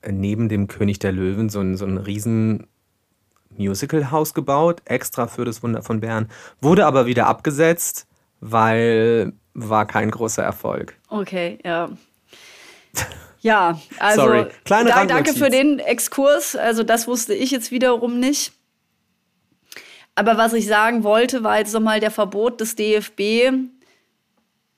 [0.07, 2.67] neben dem König der Löwen so ein, so ein riesen
[3.69, 6.29] Musicalhaus gebaut, extra für das Wunder von Bern.
[6.61, 8.07] Wurde aber wieder abgesetzt,
[8.41, 10.95] weil war kein großer Erfolg.
[11.09, 11.91] Okay, ja.
[13.43, 14.47] Ja, also Sorry.
[14.65, 16.57] Kleine da, danke für den Exkurs.
[16.57, 18.53] Also das wusste ich jetzt wiederum nicht.
[20.15, 23.53] Aber was ich sagen wollte, war jetzt nochmal der Verbot des DFB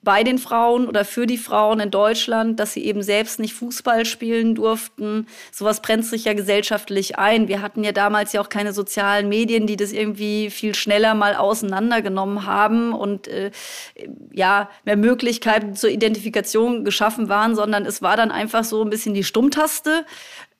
[0.03, 4.05] bei den Frauen oder für die Frauen in Deutschland, dass sie eben selbst nicht Fußball
[4.05, 5.27] spielen durften.
[5.53, 7.47] Sowas brennt sich ja gesellschaftlich ein.
[7.49, 11.37] Wir hatten ja damals ja auch keine sozialen Medien, die das irgendwie viel schneller mal
[11.37, 13.53] auseinandergenommen haben und äh,
[14.33, 19.15] ja, mehr Möglichkeiten zur Identifikation geschaffen waren, sondern es war dann einfach so ein bisschen
[19.15, 20.05] die Stummtaste.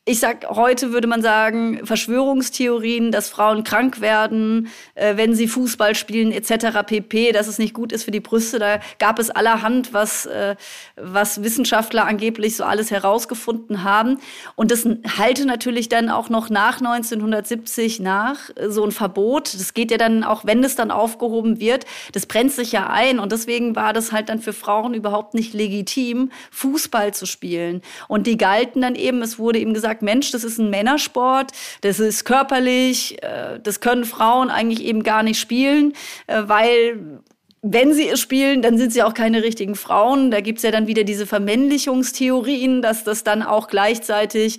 [0.05, 5.95] Ich sag, heute würde man sagen, Verschwörungstheorien, dass Frauen krank werden, äh, wenn sie Fußball
[5.95, 6.83] spielen, etc.
[6.85, 8.59] pp, dass es nicht gut ist für die Brüste.
[8.59, 10.57] Da gab es allerhand, was, äh,
[10.97, 14.19] was Wissenschaftler angeblich so alles herausgefunden haben.
[14.57, 14.85] Und das
[15.19, 19.55] halte natürlich dann auch noch nach 1970 nach, äh, so ein Verbot.
[19.55, 23.21] Das geht ja dann, auch wenn es dann aufgehoben wird, das brennt sich ja ein.
[23.21, 27.83] Und deswegen war das halt dann für Frauen überhaupt nicht legitim, Fußball zu spielen.
[28.09, 31.51] Und die galten dann eben, es wurde eben gesagt, Mensch, das ist ein Männersport,
[31.83, 35.93] das ist körperlich, äh, das können Frauen eigentlich eben gar nicht spielen,
[36.27, 37.21] äh, weil
[37.63, 40.33] wenn sie es spielen, dann sind sie auch keine richtigen Frauen.
[40.33, 44.59] Da gibt's ja dann wieder diese Vermännlichungstheorien, dass das dann auch gleichzeitig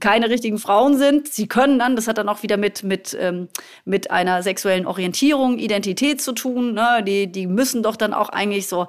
[0.00, 1.28] keine richtigen Frauen sind.
[1.28, 3.48] Sie können dann, das hat dann auch wieder mit, mit, ähm,
[3.84, 6.74] mit einer sexuellen Orientierung, Identität zu tun.
[6.74, 7.02] Ne?
[7.06, 8.88] Die, die müssen doch dann auch eigentlich so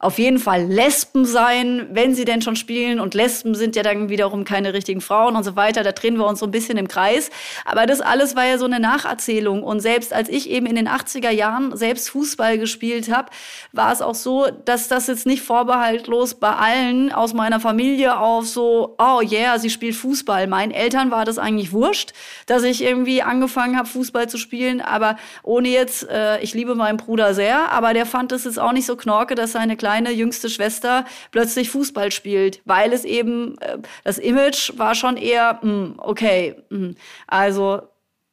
[0.00, 3.00] auf jeden Fall Lesben sein, wenn sie denn schon spielen.
[3.00, 5.82] Und Lesben sind ja dann wiederum keine richtigen Frauen und so weiter.
[5.82, 7.30] Da drehen wir uns so ein bisschen im Kreis.
[7.66, 9.62] Aber das alles war ja so eine Nacherzählung.
[9.62, 13.28] Und selbst als ich eben in den 80er Jahren selbst Fußball gespielt habe,
[13.72, 18.46] war es auch so, dass das jetzt nicht vorbehaltlos bei allen aus meiner Familie auf
[18.46, 20.46] so, oh yeah, sie spielt Fußball.
[20.46, 22.14] Meinen Eltern war das eigentlich wurscht,
[22.46, 24.80] dass ich irgendwie angefangen habe, Fußball zu spielen.
[24.80, 28.72] Aber ohne jetzt, äh, ich liebe meinen Bruder sehr, aber der fand es jetzt auch
[28.72, 34.18] nicht so knorke, dass seine jüngste Schwester plötzlich Fußball spielt, weil es eben, äh, das
[34.18, 36.92] Image war schon eher, mh, okay, mh.
[37.26, 37.82] also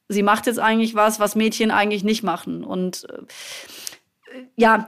[0.10, 2.64] sie macht jetzt eigentlich was, was Mädchen eigentlich nicht machen.
[2.64, 4.88] Und äh, ja,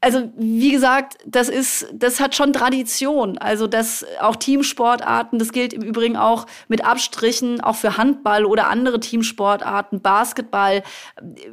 [0.00, 3.38] also wie gesagt, das ist, das hat schon Tradition.
[3.38, 8.68] Also das auch Teamsportarten, das gilt im Übrigen auch mit Abstrichen auch für Handball oder
[8.68, 10.82] andere Teamsportarten, Basketball.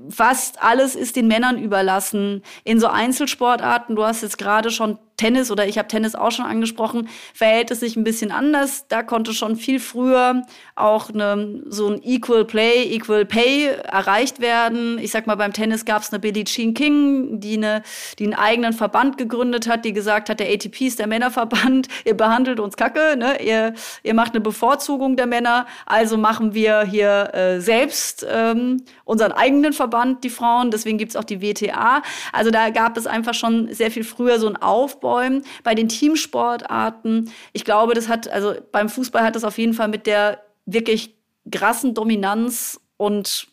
[0.09, 2.43] Fast alles ist den Männern überlassen.
[2.63, 6.45] In so Einzelsportarten, du hast jetzt gerade schon Tennis oder ich habe Tennis auch schon
[6.45, 8.87] angesprochen, verhält es sich ein bisschen anders.
[8.87, 10.43] Da konnte schon viel früher
[10.75, 14.97] auch ne, so ein Equal Play, Equal Pay erreicht werden.
[14.97, 17.83] Ich sag mal, beim Tennis gab es eine Billie Jean King, die, eine,
[18.19, 22.15] die einen eigenen Verband gegründet hat, die gesagt hat, der ATP ist der Männerverband, ihr
[22.15, 23.41] behandelt uns kacke, ne?
[23.41, 23.73] ihr,
[24.03, 29.73] ihr macht eine Bevorzugung der Männer, also machen wir hier äh, selbst ähm, unseren eigenen
[29.73, 30.71] Verband, die Frauen.
[30.71, 32.01] Deswegen gibt's auch die WTA.
[32.31, 34.55] Also da gab es einfach schon sehr viel früher so ein
[35.03, 35.43] Aufbäumen.
[35.63, 39.89] Bei den Teamsportarten, ich glaube, das hat, also beim Fußball hat das auf jeden Fall
[39.89, 41.15] mit der wirklich
[41.51, 43.47] krassen Dominanz und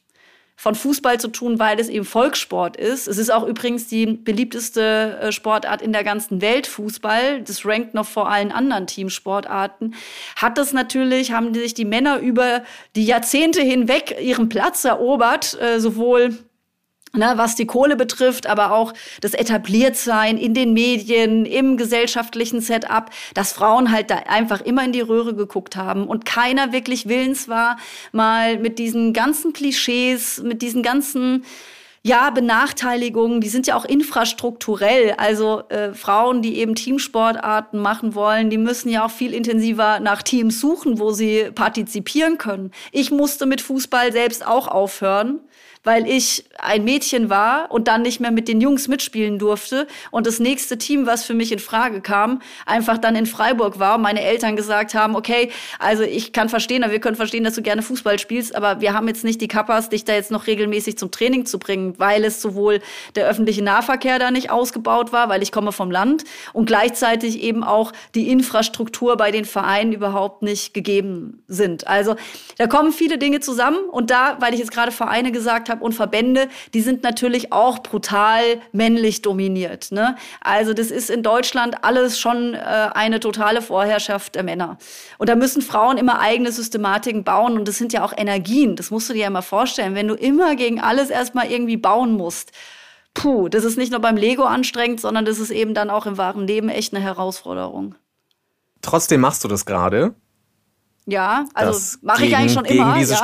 [0.56, 3.08] von Fußball zu tun, weil es eben Volkssport ist.
[3.08, 7.40] Es ist auch übrigens die beliebteste äh, Sportart in der ganzen Welt, Fußball.
[7.40, 9.94] Das rankt noch vor allen anderen Teamsportarten.
[10.36, 12.62] Hat das natürlich, haben sich die Männer über
[12.94, 16.36] die Jahrzehnte hinweg ihren Platz erobert, äh, sowohl
[17.12, 23.10] Ne, was die Kohle betrifft, aber auch das Etabliertsein in den Medien, im gesellschaftlichen Setup,
[23.34, 27.48] dass Frauen halt da einfach immer in die Röhre geguckt haben und keiner wirklich willens
[27.48, 27.78] war,
[28.12, 31.44] mal mit diesen ganzen Klischees, mit diesen ganzen
[32.02, 35.14] ja, Benachteiligungen, die sind ja auch infrastrukturell.
[35.18, 40.22] Also äh, Frauen, die eben Teamsportarten machen wollen, die müssen ja auch viel intensiver nach
[40.22, 42.70] Teams suchen, wo sie partizipieren können.
[42.90, 45.40] Ich musste mit Fußball selbst auch aufhören
[45.82, 50.26] weil ich ein Mädchen war und dann nicht mehr mit den Jungs mitspielen durfte und
[50.26, 54.02] das nächste Team, was für mich in Frage kam, einfach dann in Freiburg war und
[54.02, 57.82] meine Eltern gesagt haben, okay, also ich kann verstehen, wir können verstehen, dass du gerne
[57.82, 61.10] Fußball spielst, aber wir haben jetzt nicht die Kappas, dich da jetzt noch regelmäßig zum
[61.10, 62.80] Training zu bringen, weil es sowohl
[63.14, 67.64] der öffentliche Nahverkehr da nicht ausgebaut war, weil ich komme vom Land und gleichzeitig eben
[67.64, 71.86] auch die Infrastruktur bei den Vereinen überhaupt nicht gegeben sind.
[71.86, 72.16] Also
[72.58, 75.94] da kommen viele Dinge zusammen und da, weil ich jetzt gerade Vereine gesagt habe und
[75.94, 79.92] Verbände, die sind natürlich auch brutal männlich dominiert.
[79.92, 80.16] Ne?
[80.42, 84.76] Also das ist in Deutschland alles schon äh, eine totale Vorherrschaft der Männer.
[85.16, 88.76] Und da müssen Frauen immer eigene Systematiken bauen und das sind ja auch Energien.
[88.76, 92.12] Das musst du dir ja mal vorstellen, wenn du immer gegen alles erstmal irgendwie bauen
[92.12, 92.52] musst.
[93.14, 96.18] Puh, das ist nicht nur beim Lego anstrengend, sondern das ist eben dann auch im
[96.18, 97.94] wahren Leben echt eine Herausforderung.
[98.82, 100.14] Trotzdem machst du das gerade.
[101.10, 102.98] Ja, also mache ich eigentlich schon immer.
[102.98, 103.22] Ja.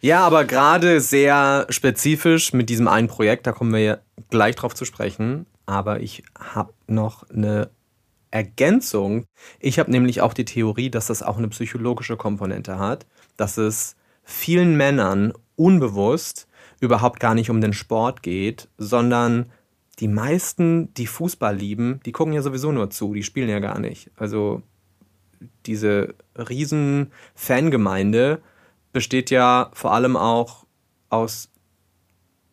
[0.00, 0.26] ja.
[0.26, 3.98] aber gerade sehr spezifisch mit diesem einen Projekt, da kommen wir ja
[4.30, 5.46] gleich drauf zu sprechen.
[5.66, 7.70] Aber ich habe noch eine
[8.30, 9.26] Ergänzung.
[9.60, 13.96] Ich habe nämlich auch die Theorie, dass das auch eine psychologische Komponente hat, dass es
[14.24, 16.48] vielen Männern unbewusst
[16.80, 19.50] überhaupt gar nicht um den Sport geht, sondern
[19.98, 23.80] die meisten, die Fußball lieben, die gucken ja sowieso nur zu, die spielen ja gar
[23.80, 24.10] nicht.
[24.16, 24.62] Also
[25.68, 28.40] diese riesen Fangemeinde
[28.92, 30.66] besteht ja vor allem auch
[31.10, 31.50] aus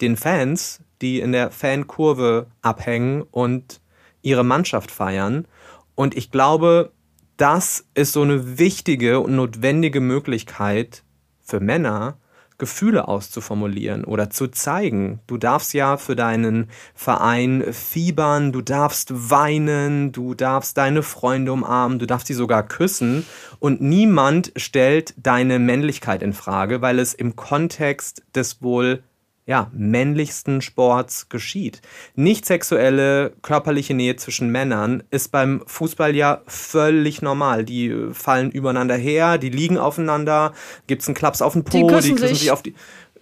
[0.02, 3.82] den Fans, die in der Fankurve abhängen und
[4.22, 5.48] ihre Mannschaft feiern.
[5.96, 6.92] Und ich glaube,
[7.38, 11.04] das ist so eine wichtige und notwendige Möglichkeit
[11.42, 12.18] für Männer,
[12.58, 15.20] Gefühle auszuformulieren oder zu zeigen.
[15.28, 22.00] Du darfst ja für deinen Verein fiebern, du darfst weinen, du darfst deine Freunde umarmen,
[22.00, 23.26] du darfst sie sogar küssen
[23.60, 29.04] und niemand stellt deine Männlichkeit in Frage, weil es im Kontext des wohl
[29.48, 31.82] ja, männlichsten Sports geschieht.
[32.16, 37.64] Nicht sexuelle, körperliche Nähe zwischen Männern ist beim Fußball ja völlig normal.
[37.64, 40.54] Die äh, fallen übereinander her, die liegen aufeinander,
[40.88, 42.74] gibt's einen Klaps auf den Po, die küssen, die küssen sich auf die.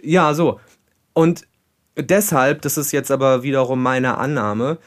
[0.02, 0.60] Ja, so.
[1.12, 1.46] Und
[1.98, 4.78] deshalb, das ist jetzt aber wiederum meine Annahme,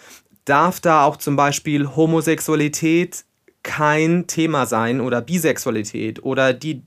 [0.47, 3.25] darf da auch zum Beispiel Homosexualität
[3.63, 6.83] kein Thema sein oder Bisexualität oder die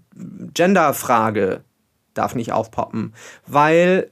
[0.53, 1.63] Genderfrage
[2.13, 3.13] darf nicht aufpoppen,
[3.45, 4.11] weil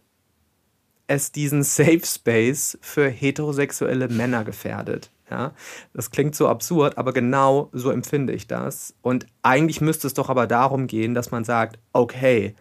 [1.08, 5.10] es diesen Safe Space für heterosexuelle Männer gefährdet.
[5.30, 5.54] Ja,
[5.94, 8.94] das klingt so absurd, aber genau so empfinde ich das.
[9.02, 12.56] Und eigentlich müsste es doch aber darum gehen, dass man sagt, okay,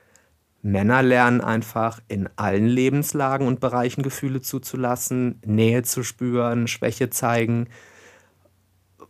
[0.63, 7.69] Männer lernen einfach in allen Lebenslagen und Bereichen Gefühle zuzulassen, Nähe zu spüren, Schwäche zeigen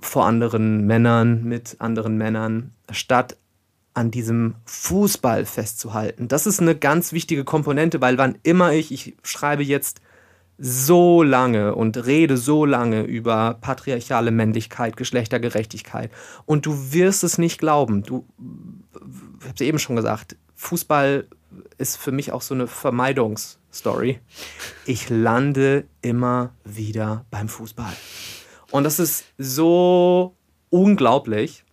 [0.01, 3.39] vor anderen Männern, mit anderen Männern, statt
[3.97, 6.29] an diesem Fußball festzuhalten.
[6.29, 10.03] Das ist eine ganz wichtige Komponente, weil wann immer ich, ich schreibe jetzt
[10.59, 16.11] so lange und rede so lange über patriarchale Männlichkeit, Geschlechtergerechtigkeit
[16.45, 18.03] und du wirst es nicht glauben.
[18.03, 18.27] Du,
[19.41, 21.27] ich habe es eben schon gesagt, Fußball
[21.79, 24.21] ist für mich auch so eine Vermeidungsstory.
[24.85, 27.95] Ich lande immer wieder beim Fußball.
[28.71, 30.37] Und das ist so
[30.69, 31.65] unglaublich.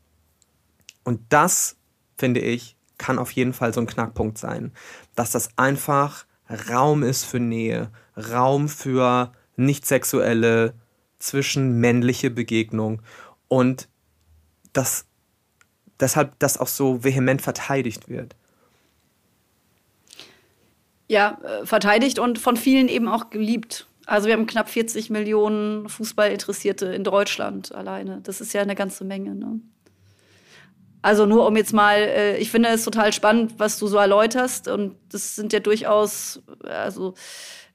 [1.04, 1.76] Und das
[2.18, 4.72] finde ich, kann auf jeden Fall so ein Knackpunkt sein.
[5.16, 6.26] Dass das einfach
[6.70, 10.74] Raum ist für Nähe, Raum für nicht sexuelle,
[11.20, 13.02] zwischenmännliche Begegnung
[13.48, 13.88] und
[14.74, 15.06] dass
[16.00, 18.36] deshalb das auch so vehement verteidigt wird.
[21.08, 23.88] Ja, äh, verteidigt und von vielen eben auch geliebt.
[24.06, 28.20] Also wir haben knapp 40 Millionen Fußballinteressierte in Deutschland alleine.
[28.24, 29.36] Das ist ja eine ganze Menge.
[29.36, 29.60] Ne?
[31.04, 34.70] Also nur um jetzt mal, äh, ich finde es total spannend, was du so erläuterst.
[34.70, 37.14] Und das sind ja durchaus, also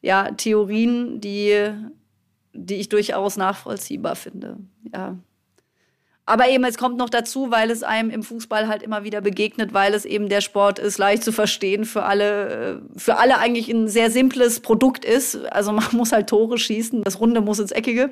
[0.01, 1.71] ja, Theorien, die,
[2.55, 4.57] die ich durchaus nachvollziehbar finde.
[4.95, 5.19] Ja.
[6.25, 9.75] aber eben, es kommt noch dazu, weil es einem im Fußball halt immer wieder begegnet,
[9.75, 13.69] weil es eben der Sport ist, leicht zu verstehen, für alle, äh, für alle eigentlich
[13.69, 15.37] ein sehr simples Produkt ist.
[15.53, 18.11] Also man muss halt Tore schießen, das Runde muss ins Eckige.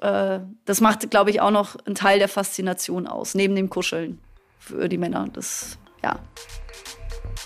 [0.00, 4.20] Äh, das macht, glaube ich, auch noch einen Teil der Faszination aus, neben dem Kuscheln
[4.58, 5.26] für die Männer.
[5.32, 6.18] Das, ja.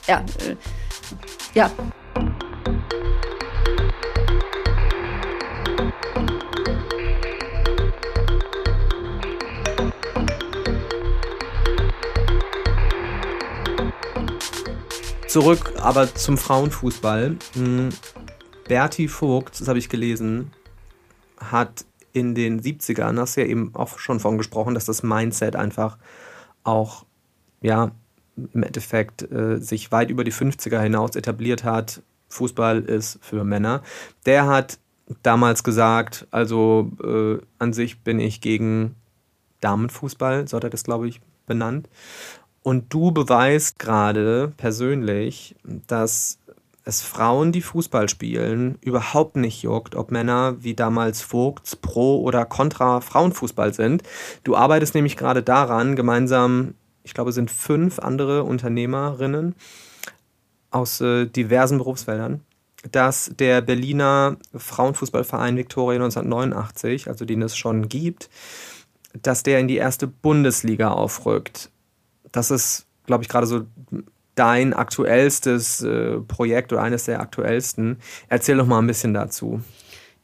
[0.06, 0.24] Ja.
[0.46, 0.56] Äh,
[1.54, 1.70] ja.
[15.28, 17.36] Zurück aber zum Frauenfußball.
[17.52, 17.90] Hm,
[18.66, 20.52] Berti Vogt, das habe ich gelesen,
[21.38, 25.56] hat in den 70ern, hast du ja eben auch schon von gesprochen, dass das Mindset
[25.56, 25.98] einfach
[26.64, 27.04] auch,
[27.60, 27.92] ja,
[28.54, 32.02] im Endeffekt äh, sich weit über die 50er hinaus etabliert hat.
[32.28, 33.82] Fußball ist für Männer.
[34.26, 34.78] Der hat
[35.22, 38.94] damals gesagt, also äh, an sich bin ich gegen
[39.60, 41.88] Damenfußball, so hat er das, glaube ich, benannt.
[42.62, 46.38] Und du beweist gerade persönlich, dass
[46.88, 52.44] es Frauen, die Fußball spielen, überhaupt nicht juckt, ob Männer wie damals Vogts pro oder
[52.44, 54.02] contra Frauenfußball sind.
[54.42, 59.54] Du arbeitest nämlich gerade daran, gemeinsam, ich glaube, sind fünf andere Unternehmerinnen
[60.70, 62.40] aus äh, diversen Berufsfeldern,
[62.90, 68.30] dass der Berliner Frauenfußballverein Viktoria 1989, also den es schon gibt,
[69.22, 71.70] dass der in die erste Bundesliga aufrückt
[72.32, 73.66] das ist, glaube ich, gerade so
[74.38, 77.98] dein aktuellstes äh, Projekt oder eines der aktuellsten.
[78.28, 79.60] Erzähl doch mal ein bisschen dazu.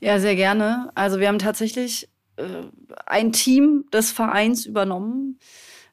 [0.00, 0.90] Ja, sehr gerne.
[0.94, 2.44] Also wir haben tatsächlich äh,
[3.06, 5.38] ein Team des Vereins übernommen.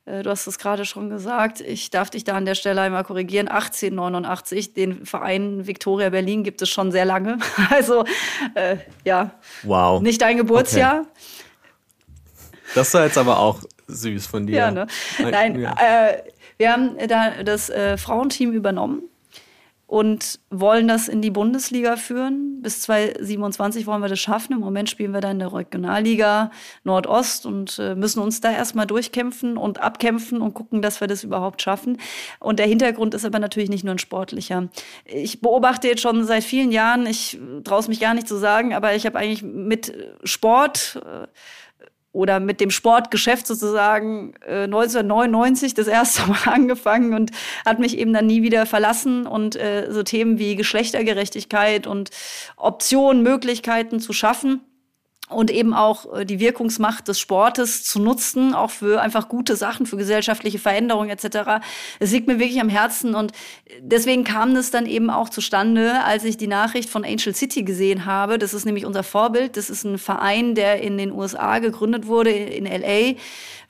[0.06, 1.62] Äh, du hast es gerade schon gesagt.
[1.62, 3.48] Ich darf dich da an der Stelle einmal korrigieren.
[3.48, 7.38] 1889, den Verein Victoria Berlin gibt es schon sehr lange.
[7.70, 8.04] Also
[8.56, 9.32] äh, ja,
[9.64, 10.02] wow.
[10.02, 11.02] nicht dein Geburtsjahr.
[11.02, 11.10] Okay.
[12.76, 14.56] Das war jetzt aber auch süß von dir.
[14.56, 14.88] Ja, ne?
[15.20, 15.76] Nein, ja.
[15.80, 16.24] Äh,
[16.62, 19.02] wir haben da das äh, Frauenteam übernommen
[19.88, 22.62] und wollen das in die Bundesliga führen.
[22.62, 24.54] Bis 2027 wollen wir das schaffen.
[24.54, 26.52] Im Moment spielen wir da in der Regionalliga
[26.84, 31.24] Nordost und äh, müssen uns da erstmal durchkämpfen und abkämpfen und gucken, dass wir das
[31.24, 31.98] überhaupt schaffen.
[32.40, 34.70] Und der Hintergrund ist aber natürlich nicht nur ein sportlicher.
[35.04, 38.76] Ich beobachte jetzt schon seit vielen Jahren, ich traue es mich gar nicht zu sagen,
[38.76, 39.94] aber ich habe eigentlich mit
[40.24, 41.28] Sport äh,
[42.14, 47.32] oder mit dem Sportgeschäft sozusagen äh, 1999 das erste Mal angefangen und
[47.66, 52.10] hat mich eben dann nie wieder verlassen und äh, so Themen wie Geschlechtergerechtigkeit und
[52.58, 54.62] Optionen, Möglichkeiten zu schaffen
[55.32, 59.86] und eben auch äh, die Wirkungsmacht des Sportes zu nutzen, auch für einfach gute Sachen,
[59.86, 61.64] für gesellschaftliche Veränderungen etc.
[62.00, 63.32] Es liegt mir wirklich am Herzen und
[63.80, 68.06] deswegen kam es dann eben auch zustande, als ich die Nachricht von Angel City gesehen
[68.06, 68.38] habe.
[68.38, 69.58] Das ist nämlich unser Vorbild.
[69.58, 73.16] Das ist ein Verein, der in den USA gegründet wurde, in LA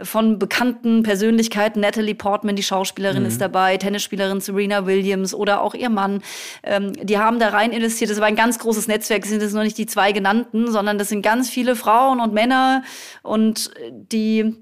[0.03, 1.81] von bekannten Persönlichkeiten.
[1.81, 3.29] Natalie Portman, die Schauspielerin, mhm.
[3.29, 6.21] ist dabei, Tennisspielerin Serena Williams oder auch ihr Mann.
[6.63, 8.11] Ähm, die haben da rein investiert.
[8.11, 9.23] Das war ein ganz großes Netzwerk.
[9.23, 12.33] Es sind jetzt noch nicht die zwei genannten, sondern das sind ganz viele Frauen und
[12.33, 12.83] Männer
[13.23, 14.55] und die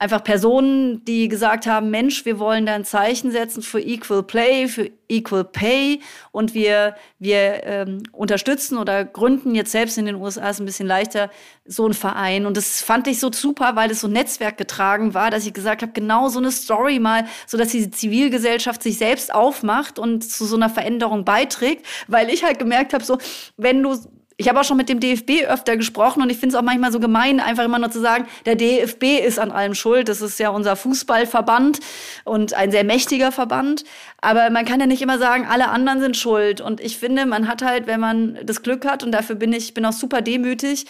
[0.00, 4.66] einfach Personen, die gesagt haben, Mensch, wir wollen da ein Zeichen setzen für Equal Play,
[4.66, 6.00] für Equal Pay.
[6.32, 10.86] Und wir, wir ähm, unterstützen oder gründen jetzt selbst in den USA ist ein bisschen
[10.86, 11.30] leichter
[11.66, 12.46] so ein Verein.
[12.46, 15.82] Und das fand ich so super, weil es so Netzwerk getragen war, dass ich gesagt
[15.82, 20.46] habe, genau so eine Story mal, so dass die Zivilgesellschaft sich selbst aufmacht und zu
[20.46, 23.18] so einer Veränderung beiträgt, weil ich halt gemerkt habe, so
[23.58, 23.98] wenn du
[24.40, 26.90] ich habe auch schon mit dem DFB öfter gesprochen und ich finde es auch manchmal
[26.90, 30.08] so gemein, einfach immer nur zu sagen, der DFB ist an allem schuld.
[30.08, 31.78] Das ist ja unser Fußballverband
[32.24, 33.84] und ein sehr mächtiger Verband.
[34.22, 36.62] Aber man kann ja nicht immer sagen, alle anderen sind schuld.
[36.62, 39.74] Und ich finde, man hat halt, wenn man das Glück hat, und dafür bin ich
[39.74, 40.86] bin auch super demütig,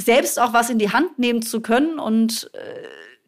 [0.00, 2.58] selbst auch was in die Hand nehmen zu können und äh,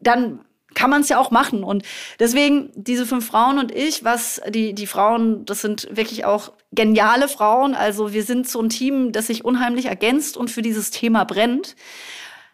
[0.00, 0.40] dann
[0.74, 1.64] kann man es ja auch machen.
[1.64, 1.84] Und
[2.18, 7.28] deswegen, diese fünf Frauen und ich, was die, die Frauen, das sind wirklich auch geniale
[7.28, 7.74] Frauen.
[7.74, 11.76] Also wir sind so ein Team, das sich unheimlich ergänzt und für dieses Thema brennt.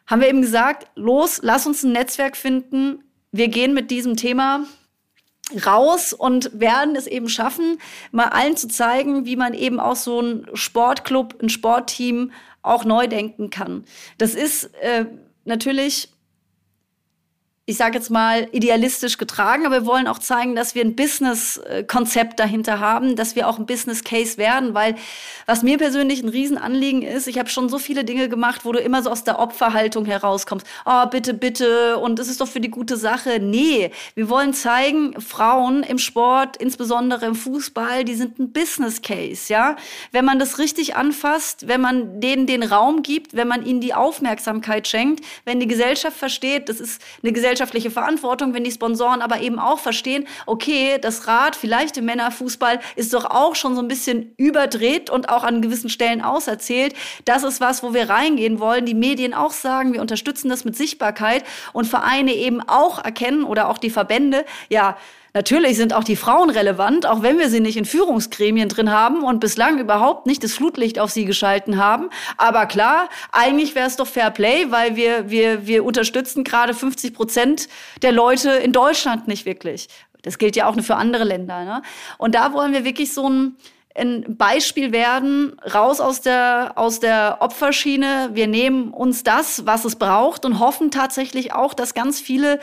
[0.07, 3.05] Haben wir eben gesagt, los, lass uns ein Netzwerk finden.
[3.33, 4.65] Wir gehen mit diesem Thema
[5.67, 7.79] raus und werden es eben schaffen,
[8.13, 13.07] mal allen zu zeigen, wie man eben auch so ein Sportclub, ein Sportteam auch neu
[13.07, 13.85] denken kann.
[14.19, 15.07] Das ist äh,
[15.45, 16.11] natürlich
[17.71, 22.41] ich sage jetzt mal, idealistisch getragen, aber wir wollen auch zeigen, dass wir ein Business-Konzept
[22.41, 24.97] dahinter haben, dass wir auch ein Business-Case werden, weil
[25.47, 28.81] was mir persönlich ein Riesenanliegen ist, ich habe schon so viele Dinge gemacht, wo du
[28.81, 30.67] immer so aus der Opferhaltung herauskommst.
[30.85, 33.39] Oh, bitte, bitte, und es ist doch für die gute Sache.
[33.41, 39.77] Nee, wir wollen zeigen, Frauen im Sport, insbesondere im Fußball, die sind ein Business-Case, ja.
[40.11, 43.95] Wenn man das richtig anfasst, wenn man denen den Raum gibt, wenn man ihnen die
[43.95, 49.43] Aufmerksamkeit schenkt, wenn die Gesellschaft versteht, das ist eine gesellschaftliche Verantwortung, wenn die Sponsoren aber
[49.43, 53.89] eben auch verstehen, okay, das Rad vielleicht im Männerfußball ist doch auch schon so ein
[53.89, 56.95] bisschen überdreht und auch an gewissen Stellen auserzählt.
[57.27, 58.87] Das ist was, wo wir reingehen wollen.
[58.87, 61.45] Die Medien auch sagen, wir unterstützen das mit Sichtbarkeit
[61.75, 64.97] und Vereine eben auch erkennen oder auch die Verbände, ja,
[65.33, 69.23] Natürlich sind auch die Frauen relevant, auch wenn wir sie nicht in Führungsgremien drin haben
[69.23, 72.11] und bislang überhaupt nicht das Flutlicht auf sie geschalten haben.
[72.37, 77.15] Aber klar, eigentlich wäre es doch Fair Play, weil wir, wir, wir unterstützen gerade 50
[77.15, 77.69] Prozent
[78.03, 79.89] der Leute in Deutschland nicht wirklich.
[80.23, 81.65] Das gilt ja auch für andere Länder.
[81.65, 81.83] Ne?
[82.19, 83.57] Und da wollen wir wirklich so ein,
[83.95, 88.31] ein Beispiel werden, raus aus der, aus der Opferschiene.
[88.33, 92.61] Wir nehmen uns das, was es braucht und hoffen tatsächlich auch, dass ganz viele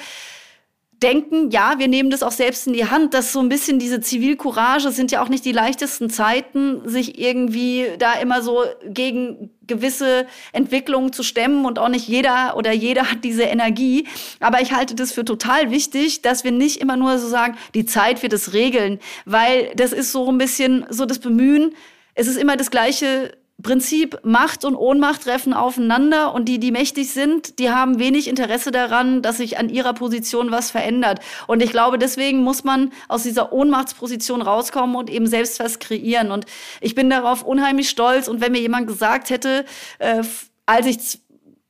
[1.04, 4.02] denken, ja, wir nehmen das auch selbst in die Hand, dass so ein bisschen diese
[4.02, 10.26] Zivilcourage sind ja auch nicht die leichtesten Zeiten, sich irgendwie da immer so gegen gewisse
[10.54, 14.08] Entwicklungen zu stemmen und auch nicht jeder oder jeder hat diese Energie.
[14.39, 17.86] Aber ich halte das für total wichtig, dass wir nicht immer nur so sagen, die
[17.86, 21.76] Zeit wird es regeln, weil das ist so ein bisschen so das Bemühen.
[22.16, 27.12] Es ist immer das gleiche Prinzip Macht und Ohnmacht treffen aufeinander und die, die mächtig
[27.12, 31.20] sind, die haben wenig Interesse daran, dass sich an ihrer Position was verändert.
[31.47, 36.30] Und ich glaube, deswegen muss man aus dieser Ohnmachtsposition rauskommen und eben selbst was kreieren.
[36.30, 36.45] Und
[36.82, 38.28] ich bin darauf unheimlich stolz.
[38.28, 39.66] Und wenn mir jemand gesagt hätte,
[39.97, 40.24] äh,
[40.68, 41.20] als ich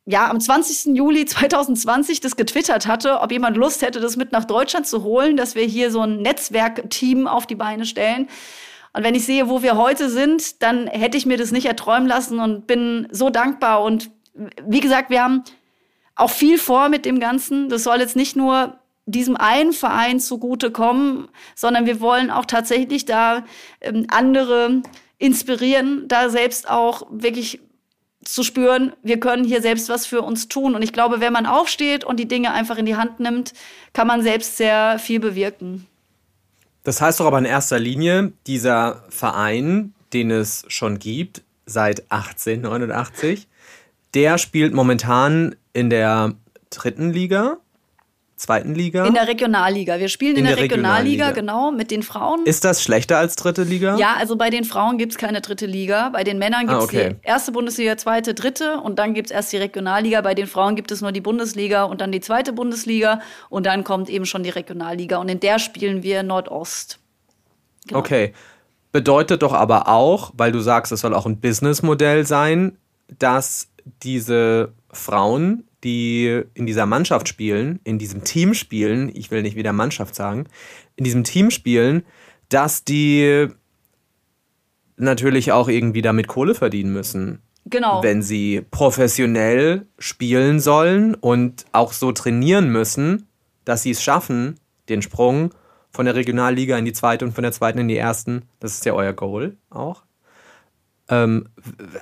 [0.10, 0.96] ja, am 20.
[0.96, 5.36] Juli 2020 das getwittert hatte, ob jemand Lust hätte, das mit nach Deutschland zu holen,
[5.36, 8.30] dass wir hier so ein Netzwerkteam auf die Beine stellen,
[8.98, 12.08] und wenn ich sehe, wo wir heute sind, dann hätte ich mir das nicht erträumen
[12.08, 13.84] lassen und bin so dankbar.
[13.84, 14.10] Und
[14.66, 15.44] wie gesagt, wir haben
[16.16, 17.70] auch viel vor mit dem Ganzen.
[17.70, 23.46] Das soll jetzt nicht nur diesem einen Verein zugutekommen, sondern wir wollen auch tatsächlich da
[23.82, 24.82] ähm, andere
[25.20, 27.60] inspirieren, da selbst auch wirklich
[28.26, 30.74] zu spüren, wir können hier selbst was für uns tun.
[30.74, 33.54] Und ich glaube, wenn man aufsteht und die Dinge einfach in die Hand nimmt,
[33.94, 35.86] kann man selbst sehr viel bewirken.
[36.88, 43.50] Das heißt doch aber in erster Linie, dieser Verein, den es schon gibt, seit 1889,
[44.14, 46.36] der spielt momentan in der
[46.70, 47.58] dritten Liga
[48.38, 49.06] zweiten Liga?
[49.06, 50.00] In der Regionalliga.
[50.00, 52.46] Wir spielen in, in der, der Regionalliga, Regionalliga, genau, mit den Frauen.
[52.46, 53.98] Ist das schlechter als dritte Liga?
[53.98, 56.10] Ja, also bei den Frauen gibt es keine dritte Liga.
[56.10, 57.16] Bei den Männern gibt es ah, okay.
[57.22, 60.22] die erste Bundesliga, zweite, dritte und dann gibt es erst die Regionalliga.
[60.22, 63.84] Bei den Frauen gibt es nur die Bundesliga und dann die zweite Bundesliga und dann
[63.84, 67.00] kommt eben schon die Regionalliga und in der spielen wir Nordost.
[67.88, 68.00] Genau.
[68.00, 68.34] Okay.
[68.92, 72.78] Bedeutet doch aber auch, weil du sagst, es soll auch ein Businessmodell sein,
[73.20, 73.68] dass
[74.04, 79.74] diese Frauen die in dieser Mannschaft spielen, in diesem Team spielen, ich will nicht wieder
[79.74, 80.48] Mannschaft sagen,
[80.96, 82.04] in diesem Team spielen,
[82.50, 83.48] dass die
[84.96, 87.42] natürlich auch irgendwie damit Kohle verdienen müssen.
[87.66, 88.02] Genau.
[88.02, 93.28] Wenn sie professionell spielen sollen und auch so trainieren müssen,
[93.66, 94.60] dass sie es schaffen,
[94.90, 95.54] den Sprung
[95.92, 98.44] von der Regionalliga in die zweite und von der zweiten in die ersten.
[98.60, 100.04] Das ist ja euer Goal auch.
[101.10, 101.50] Ähm,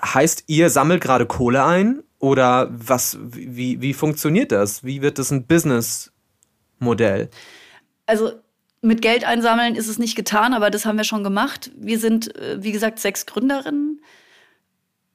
[0.04, 4.84] heißt, ihr sammelt gerade Kohle ein oder was, wie, wie funktioniert das?
[4.84, 7.30] Wie wird das ein Businessmodell?
[8.08, 8.32] Also
[8.82, 11.70] mit Geld einsammeln ist es nicht getan, aber das haben wir schon gemacht.
[11.78, 14.02] Wir sind, äh, wie gesagt, sechs Gründerinnen.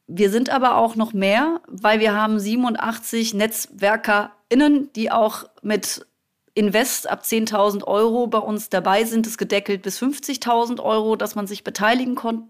[0.06, 6.06] Wir sind aber auch noch mehr, weil wir haben 87 NetzwerkerInnen, die auch mit
[6.54, 11.46] Invest ab 10.000 Euro bei uns dabei sind, es gedeckelt bis 50.000 Euro, dass man
[11.46, 12.48] sich beteiligen kon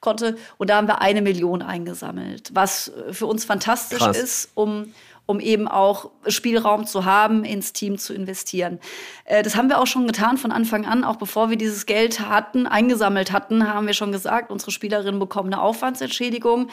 [0.00, 0.36] konnte.
[0.58, 4.18] Und da haben wir eine Million eingesammelt, was äh, für uns fantastisch Krass.
[4.18, 4.92] ist, um
[5.24, 8.80] um eben auch Spielraum zu haben, ins Team zu investieren.
[9.24, 12.20] Äh, das haben wir auch schon getan von Anfang an, auch bevor wir dieses Geld
[12.20, 16.68] hatten, eingesammelt hatten, haben wir schon gesagt, unsere Spielerinnen bekommen eine Aufwandsentschädigung,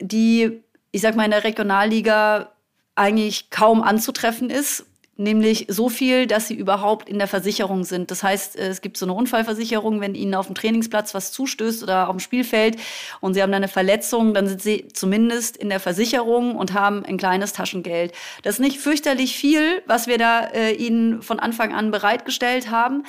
[0.00, 2.52] die, ich sag mal, in der Regionalliga
[2.94, 4.86] eigentlich kaum anzutreffen ist
[5.16, 8.10] nämlich so viel, dass sie überhaupt in der Versicherung sind.
[8.10, 12.08] Das heißt, es gibt so eine Unfallversicherung, wenn ihnen auf dem Trainingsplatz was zustößt oder
[12.08, 12.76] auf dem Spielfeld
[13.20, 17.04] und sie haben dann eine Verletzung, dann sind sie zumindest in der Versicherung und haben
[17.04, 18.12] ein kleines Taschengeld.
[18.42, 23.04] Das ist nicht fürchterlich viel, was wir da äh, ihnen von Anfang an bereitgestellt haben.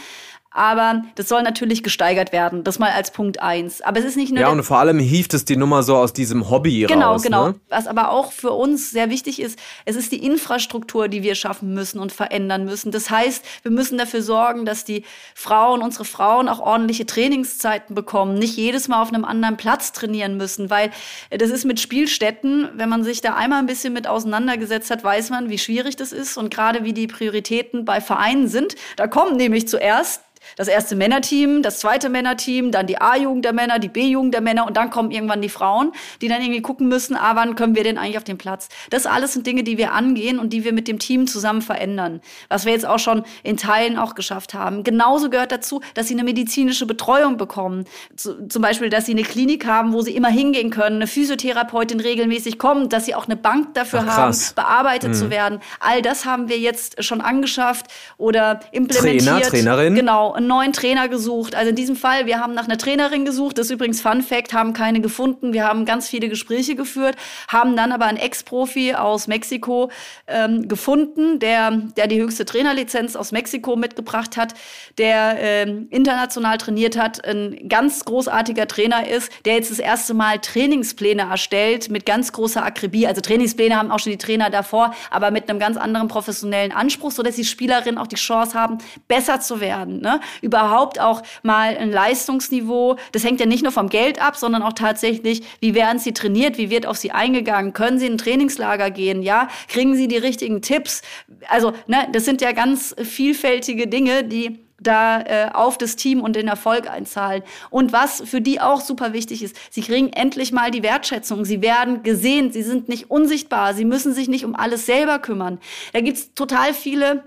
[0.54, 2.64] Aber das soll natürlich gesteigert werden.
[2.64, 3.82] Das mal als Punkt eins.
[3.82, 4.42] Aber es ist nicht nur.
[4.42, 7.24] Ja, und vor allem hieft es die Nummer so aus diesem Hobby genau, raus.
[7.24, 7.52] Genau, genau.
[7.54, 7.60] Ne?
[7.70, 11.74] Was aber auch für uns sehr wichtig ist, es ist die Infrastruktur, die wir schaffen
[11.74, 12.92] müssen und verändern müssen.
[12.92, 18.36] Das heißt, wir müssen dafür sorgen, dass die Frauen, unsere Frauen auch ordentliche Trainingszeiten bekommen,
[18.36, 20.92] nicht jedes Mal auf einem anderen Platz trainieren müssen, weil
[21.32, 25.32] das ist mit Spielstätten, wenn man sich da einmal ein bisschen mit auseinandergesetzt hat, weiß
[25.32, 28.76] man, wie schwierig das ist und gerade wie die Prioritäten bei Vereinen sind.
[28.98, 30.22] Da kommen nämlich zuerst
[30.56, 34.68] das erste Männerteam, das zweite Männerteam, dann die A-Jugend der Männer, die B-Jugend der Männer
[34.68, 35.92] und dann kommen irgendwann die Frauen,
[36.22, 38.70] die dann irgendwie gucken müssen, ah, wann können wir denn eigentlich auf den Platz?
[38.90, 42.22] Das alles sind Dinge, die wir angehen und die wir mit dem Team zusammen verändern.
[42.50, 44.84] Was wir jetzt auch schon in Teilen auch geschafft haben.
[44.84, 47.86] Genauso gehört dazu, dass sie eine medizinische Betreuung bekommen.
[48.16, 52.58] zum Beispiel, dass sie eine Klinik haben, wo sie immer hingehen können, eine Physiotherapeutin regelmäßig
[52.58, 55.14] kommt, dass sie auch eine Bank dafür Ach, haben, bearbeitet mhm.
[55.14, 55.60] zu werden.
[55.80, 57.88] All das haben wir jetzt schon angeschafft
[58.18, 59.24] oder implementiert.
[59.24, 59.96] Trainer, Trainerin.
[59.96, 61.56] Genau, einen neuen Trainer gesucht.
[61.56, 63.58] Also in diesem Fall, wir haben nach einer Trainerin gesucht.
[63.58, 65.54] Das ist übrigens Fun Fact, haben keine gefunden.
[65.54, 67.16] Wir haben ganz viele Gespräche geführt,
[67.48, 69.92] haben dann aber einen Ex-Profi aus Mexiko
[70.28, 74.54] ähm, gefunden, der, der die höchste Trainerlizenz aus Mexiko mitgebracht hat,
[74.98, 80.40] der ähm, international trainiert hat, ein ganz großartiger Trainer ist, der jetzt das erste Mal
[80.40, 83.08] Trainingspläne erstellt mit ganz großer Akribie.
[83.08, 87.12] Also Trainingspläne haben auch schon die Trainer davor, aber mit einem ganz anderen professionellen Anspruch,
[87.12, 88.78] sodass die Spielerinnen auch die Chance haben,
[89.08, 90.02] besser zu werden.
[90.02, 90.20] Ne?
[90.42, 92.98] Überhaupt auch mal ein Leistungsniveau.
[93.12, 96.58] Das hängt ja nicht nur vom Geld ab, sondern auch tatsächlich, wie werden sie trainiert,
[96.58, 100.18] wie wird auf sie eingegangen, können sie in ein Trainingslager gehen, ja, kriegen sie die
[100.18, 101.02] richtigen Tipps.
[101.50, 106.36] Also, ne, das sind ja ganz vielfältige Dinge, die da äh, auf das Team und
[106.36, 107.44] den Erfolg einzahlen.
[107.70, 111.46] Und was für die auch super wichtig ist, sie kriegen endlich mal die Wertschätzung.
[111.46, 115.60] Sie werden gesehen, sie sind nicht unsichtbar, sie müssen sich nicht um alles selber kümmern.
[115.94, 117.24] Da gibt's total viele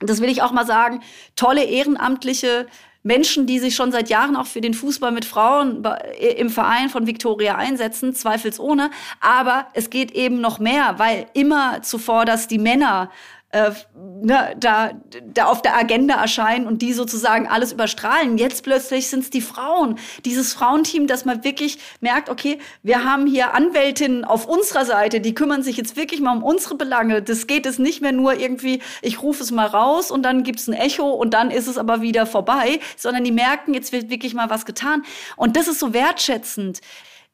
[0.00, 1.02] das will ich auch mal sagen,
[1.36, 2.66] tolle ehrenamtliche
[3.02, 5.82] Menschen, die sich schon seit Jahren auch für den Fußball mit Frauen
[6.36, 8.90] im Verein von Victoria einsetzen, zweifelsohne.
[9.20, 13.10] Aber es geht eben noch mehr, weil immer zuvor, dass die Männer
[13.52, 14.92] äh, ne, da,
[15.32, 18.38] da auf der Agenda erscheinen und die sozusagen alles überstrahlen.
[18.38, 23.26] Jetzt plötzlich sind es die Frauen, dieses Frauenteam, dass man wirklich merkt, okay, wir haben
[23.26, 27.22] hier Anwältinnen auf unserer Seite, die kümmern sich jetzt wirklich mal um unsere Belange.
[27.22, 30.60] Das geht es nicht mehr nur irgendwie, ich rufe es mal raus und dann gibt
[30.60, 34.10] es ein Echo und dann ist es aber wieder vorbei, sondern die merken, jetzt wird
[34.10, 35.02] wirklich mal was getan.
[35.36, 36.80] Und das ist so wertschätzend.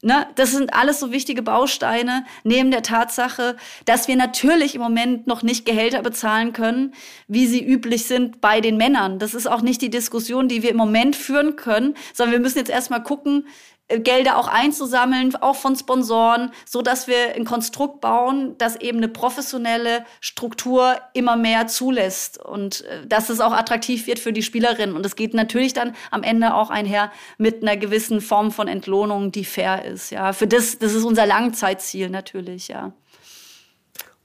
[0.02, 5.26] Ne, das sind alles so wichtige Bausteine neben der Tatsache, dass wir natürlich im Moment
[5.26, 6.92] noch nicht Gehälter bezahlen können,
[7.28, 9.18] wie sie üblich sind bei den Männern.
[9.18, 12.58] Das ist auch nicht die Diskussion, die wir im Moment führen können, sondern wir müssen
[12.58, 13.46] jetzt erstmal gucken,
[13.88, 19.08] Gelder auch einzusammeln, auch von Sponsoren, so dass wir ein Konstrukt bauen, das eben eine
[19.08, 24.96] professionelle Struktur immer mehr zulässt und äh, dass es auch attraktiv wird für die Spielerinnen.
[24.96, 29.30] Und es geht natürlich dann am Ende auch einher mit einer gewissen Form von Entlohnung,
[29.30, 30.10] die fair ist.
[30.10, 32.66] Ja, für das, das ist unser Langzeitziel natürlich.
[32.66, 32.92] Ja.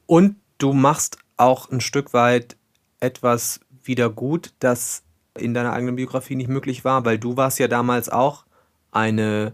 [0.08, 2.58] Und du machst auch ein Stück weit
[3.00, 5.04] etwas wieder gut, das
[5.38, 8.46] in deiner eigenen Biografie nicht möglich war, weil du warst ja damals auch
[8.92, 9.54] eine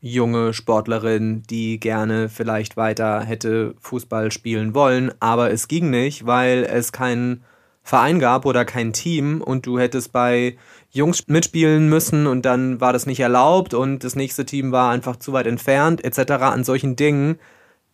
[0.00, 6.64] junge Sportlerin, die gerne vielleicht weiter hätte Fußball spielen wollen, aber es ging nicht, weil
[6.64, 7.44] es keinen
[7.84, 10.56] Verein gab oder kein Team und du hättest bei
[10.90, 15.16] Jungs mitspielen müssen und dann war das nicht erlaubt und das nächste Team war einfach
[15.16, 16.32] zu weit entfernt etc.
[16.32, 17.38] An solchen Dingen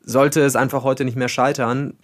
[0.01, 1.95] sollte es einfach heute nicht mehr scheitern.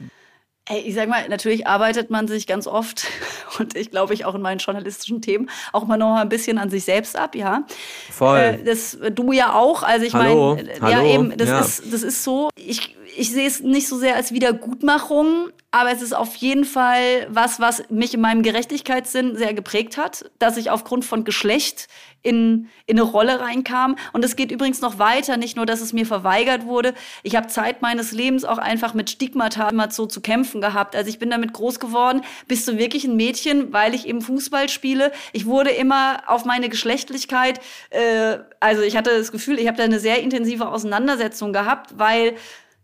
[0.66, 3.06] Ey, ich sag mal, natürlich arbeitet man sich ganz oft
[3.58, 6.56] und ich glaube ich auch in meinen journalistischen Themen auch mal noch mal ein bisschen
[6.56, 7.64] an sich selbst ab, ja.
[8.10, 8.38] Voll.
[8.38, 11.60] Äh, das du ja auch, also ich meine, ja eben, das ja.
[11.60, 12.48] ist das ist so.
[12.56, 17.26] Ich ich sehe es nicht so sehr als Wiedergutmachung, aber es ist auf jeden Fall
[17.30, 21.88] was, was mich in meinem Gerechtigkeitssinn sehr geprägt hat, dass ich aufgrund von Geschlecht
[22.22, 23.96] in, in eine Rolle reinkam.
[24.12, 26.94] Und es geht übrigens noch weiter, nicht nur, dass es mir verweigert wurde.
[27.22, 30.96] Ich habe Zeit meines Lebens auch einfach mit Stigmata immer so zu kämpfen gehabt.
[30.96, 34.68] Also ich bin damit groß geworden, bist du wirklich ein Mädchen, weil ich eben Fußball
[34.68, 35.12] spiele.
[35.32, 37.60] Ich wurde immer auf meine Geschlechtlichkeit,
[37.90, 42.36] äh, also ich hatte das Gefühl, ich habe da eine sehr intensive Auseinandersetzung gehabt, weil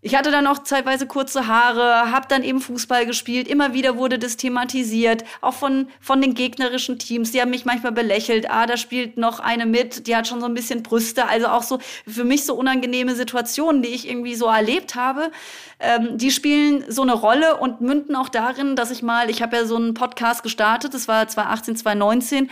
[0.02, 3.46] ich hatte dann auch zeitweise kurze Haare, habe dann eben Fußball gespielt.
[3.46, 7.32] Immer wieder wurde das thematisiert, auch von, von den gegnerischen Teams.
[7.32, 8.50] Die haben mich manchmal belächelt.
[8.50, 11.28] Ah, da spielt noch eine mit, die hat schon so ein bisschen Brüste.
[11.28, 15.30] Also auch so für mich so unangenehme Situationen, die ich irgendwie so erlebt habe.
[15.78, 19.56] Ähm, die spielen so eine Rolle und münden auch darin, dass ich mal, ich habe
[19.56, 22.50] ja so einen Podcast gestartet, das war 2018, 2019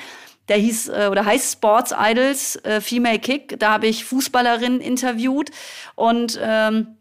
[0.49, 3.59] der hieß äh, oder heißt Sports Idols äh, Female Kick.
[3.59, 5.51] Da habe ich Fußballerinnen interviewt
[5.95, 6.98] und ähm, äh,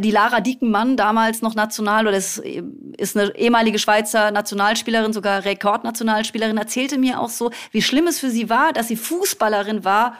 [0.00, 2.42] die Lara Diekenmann, damals noch National, oder das
[2.96, 8.30] ist eine ehemalige Schweizer Nationalspielerin, sogar Rekordnationalspielerin, erzählte mir auch so, wie schlimm es für
[8.30, 10.16] sie war, dass sie Fußballerin war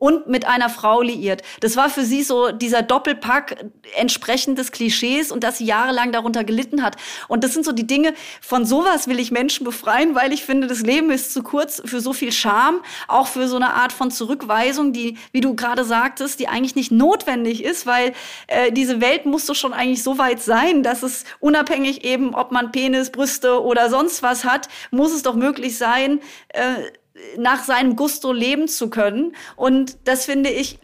[0.00, 1.42] und mit einer Frau liiert.
[1.60, 6.42] Das war für sie so dieser Doppelpack entsprechend des Klischees und dass sie jahrelang darunter
[6.42, 6.96] gelitten hat.
[7.28, 10.66] Und das sind so die Dinge, von sowas will ich Menschen befreien, weil ich finde,
[10.66, 14.10] das Leben ist zu kurz für so viel Scham, auch für so eine Art von
[14.10, 18.14] Zurückweisung, die, wie du gerade sagtest, die eigentlich nicht notwendig ist, weil
[18.46, 22.52] äh, diese Welt muss doch schon eigentlich so weit sein, dass es unabhängig eben, ob
[22.52, 26.90] man Penis, Brüste oder sonst was hat, muss es doch möglich sein, äh,
[27.38, 29.34] nach seinem Gusto leben zu können.
[29.56, 30.78] Und das finde ich,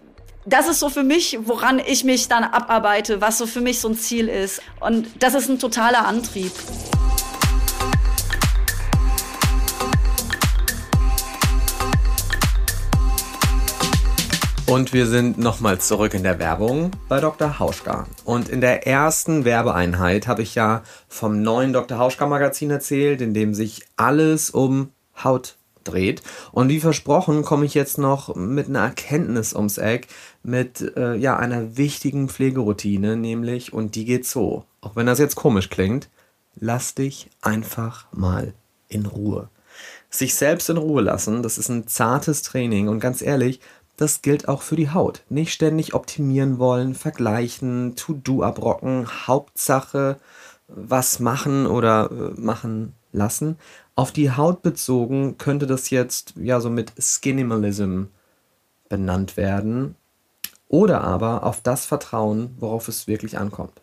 [0.45, 3.89] das ist so für mich, woran ich mich dann abarbeite, was so für mich so
[3.89, 4.63] ein Ziel ist.
[4.81, 6.53] Und das ist ein totaler Antrieb.
[14.67, 17.61] Und wir sind nochmal zurück in der Werbung bei Dr.
[17.61, 18.07] Hauschka.
[18.25, 21.99] Und in der ersten Werbeeinheit habe ich ja vom neuen Dr.
[21.99, 24.91] Hauschka Magazin erzählt, in dem sich alles um
[25.23, 25.57] Haut
[25.89, 26.23] dreht.
[26.53, 30.09] Und wie versprochen komme ich jetzt noch mit einer Erkenntnis ums Eck,
[30.43, 35.37] mit äh, ja, einer wichtigen Pflegeroutine, nämlich, und die geht so, auch wenn das jetzt
[35.37, 36.09] komisch klingt,
[36.55, 38.55] lass dich einfach mal
[38.89, 39.49] in Ruhe.
[40.11, 43.61] Sich selbst in Ruhe lassen, das ist ein zartes Training und ganz ehrlich,
[43.97, 45.23] das gilt auch für die Haut.
[45.29, 50.19] Nicht ständig optimieren wollen, vergleichen, To-Do abrocken, Hauptsache
[50.69, 53.57] was machen oder äh, machen lassen.
[53.97, 58.05] Auf die Haut bezogen könnte das jetzt ja so mit Skinimalism
[58.91, 59.97] benannt werden.
[60.69, 63.81] Oder aber auf das Vertrauen, worauf es wirklich ankommt.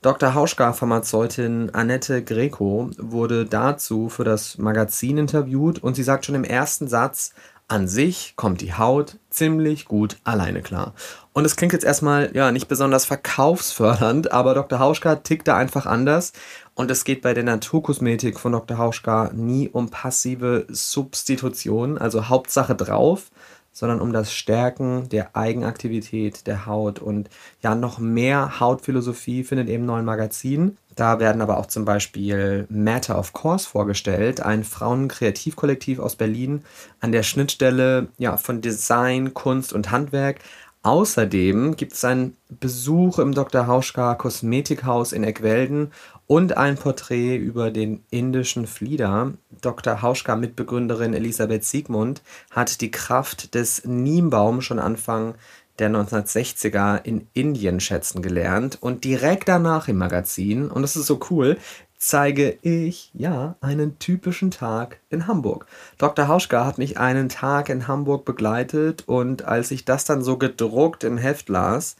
[0.00, 0.34] Dr.
[0.34, 6.44] Hauschka, Pharmazeutin Annette Greco, wurde dazu für das Magazin interviewt und sie sagt schon im
[6.44, 7.34] ersten Satz,
[7.68, 10.94] an sich kommt die Haut ziemlich gut alleine klar.
[11.32, 14.78] Und es klingt jetzt erstmal ja nicht besonders verkaufsfördernd, aber Dr.
[14.78, 16.32] Hauschka tickt da einfach anders.
[16.74, 18.78] Und es geht bei der Naturkosmetik von Dr.
[18.78, 23.30] Hauschka nie um passive Substitution, also Hauptsache drauf,
[23.76, 26.98] sondern um das Stärken der Eigenaktivität der Haut.
[26.98, 27.28] Und
[27.62, 30.78] ja, noch mehr Hautphilosophie findet im neuen Magazin.
[30.94, 36.64] Da werden aber auch zum Beispiel Matter of Course vorgestellt, ein Frauenkreativkollektiv aus Berlin
[37.00, 40.38] an der Schnittstelle ja, von Design, Kunst und Handwerk.
[40.86, 43.66] Außerdem gibt es einen Besuch im Dr.
[43.66, 45.90] Hauschka Kosmetikhaus in Eckwelden
[46.28, 49.32] und ein Porträt über den indischen Flieder.
[49.60, 50.00] Dr.
[50.00, 52.22] Hauschka-Mitbegründerin Elisabeth Siegmund
[52.52, 55.34] hat die Kraft des Niembaum schon Anfang
[55.80, 61.18] der 1960er in Indien schätzen gelernt und direkt danach im Magazin, und das ist so
[61.30, 61.58] cool,
[62.06, 65.66] zeige ich, ja, einen typischen Tag in Hamburg.
[65.98, 66.28] Dr.
[66.28, 71.02] Hauschka hat mich einen Tag in Hamburg begleitet und als ich das dann so gedruckt
[71.02, 71.96] im Heft las,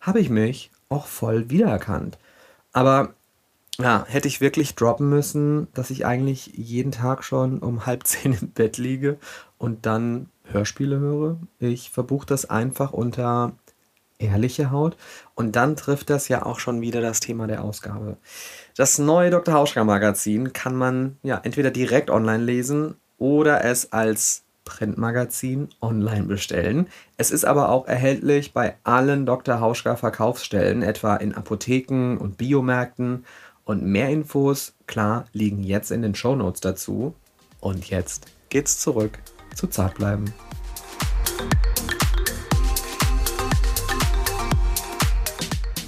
[0.00, 2.18] habe ich mich auch voll wiedererkannt.
[2.72, 3.14] Aber
[3.80, 8.34] ja, hätte ich wirklich droppen müssen, dass ich eigentlich jeden Tag schon um halb zehn
[8.34, 9.18] im Bett liege
[9.58, 11.36] und dann Hörspiele höre.
[11.58, 13.54] Ich verbuche das einfach unter
[14.18, 14.96] ehrliche Haut
[15.34, 18.18] und dann trifft das ja auch schon wieder das Thema der Ausgabe.
[18.78, 19.54] Das neue Dr.
[19.54, 26.86] Hauschka Magazin kann man ja entweder direkt online lesen oder es als Printmagazin online bestellen.
[27.16, 29.58] Es ist aber auch erhältlich bei allen Dr.
[29.58, 33.24] Hauschka Verkaufsstellen, etwa in Apotheken und Biomärkten
[33.64, 37.16] und mehr Infos, klar, liegen jetzt in den Show Notes dazu.
[37.58, 39.18] Und jetzt geht's zurück
[39.56, 40.32] zu Zartbleiben.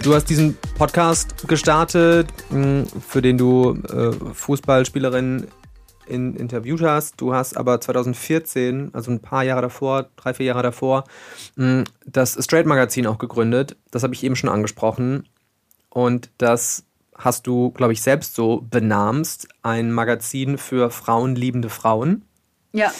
[0.03, 5.47] Du hast diesen Podcast gestartet, hm, für den du äh, Fußballspielerinnen
[6.07, 7.21] in, interviewt hast.
[7.21, 11.05] Du hast aber 2014, also ein paar Jahre davor, drei, vier Jahre davor,
[11.57, 13.77] hm, das Straight Magazin auch gegründet.
[13.91, 15.29] Das habe ich eben schon angesprochen.
[15.91, 16.85] Und das
[17.15, 22.25] hast du, glaube ich, selbst so benamst, ein Magazin für frauenliebende Frauen.
[22.73, 22.91] Ja.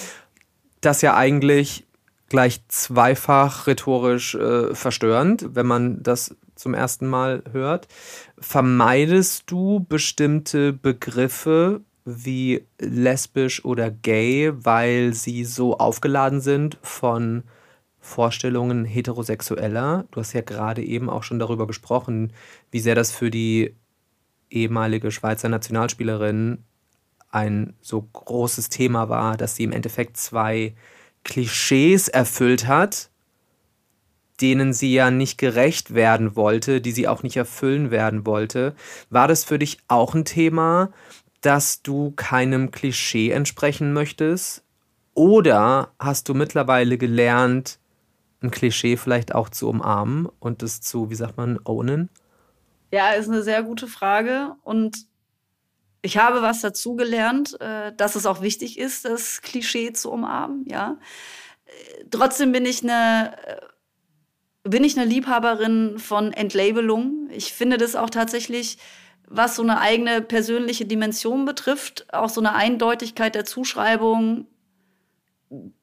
[0.83, 1.87] Das ja eigentlich
[2.29, 7.89] gleich zweifach rhetorisch äh, verstörend, wenn man das zum ersten Mal hört.
[8.39, 17.45] Vermeidest du bestimmte Begriffe wie lesbisch oder gay, weil sie so aufgeladen sind von
[17.99, 20.07] Vorstellungen heterosexueller?
[20.11, 22.33] Du hast ja gerade eben auch schon darüber gesprochen,
[22.71, 23.75] wie sehr das für die
[24.51, 26.65] ehemalige Schweizer Nationalspielerin
[27.31, 30.75] ein so großes Thema war, dass sie im Endeffekt zwei
[31.23, 33.10] Klischees erfüllt hat,
[34.41, 38.75] denen sie ja nicht gerecht werden wollte, die sie auch nicht erfüllen werden wollte.
[39.11, 40.91] War das für dich auch ein Thema,
[41.41, 44.65] dass du keinem Klischee entsprechen möchtest?
[45.15, 47.79] Oder hast du mittlerweile gelernt,
[48.43, 52.09] ein Klischee vielleicht auch zu umarmen und das zu, wie sagt man, ownen?
[52.93, 54.53] Ja, ist eine sehr gute Frage.
[54.63, 55.07] Und
[56.03, 60.97] ich habe was dazugelernt, äh, dass es auch wichtig ist, das Klischee zu umarmen, ja.
[61.67, 63.61] Äh, trotzdem bin ich eine äh,
[64.65, 67.29] bin ich eine Liebhaberin von Entlabelung.
[67.31, 68.79] Ich finde das auch tatsächlich,
[69.27, 74.47] was so eine eigene persönliche Dimension betrifft, auch so eine Eindeutigkeit der Zuschreibung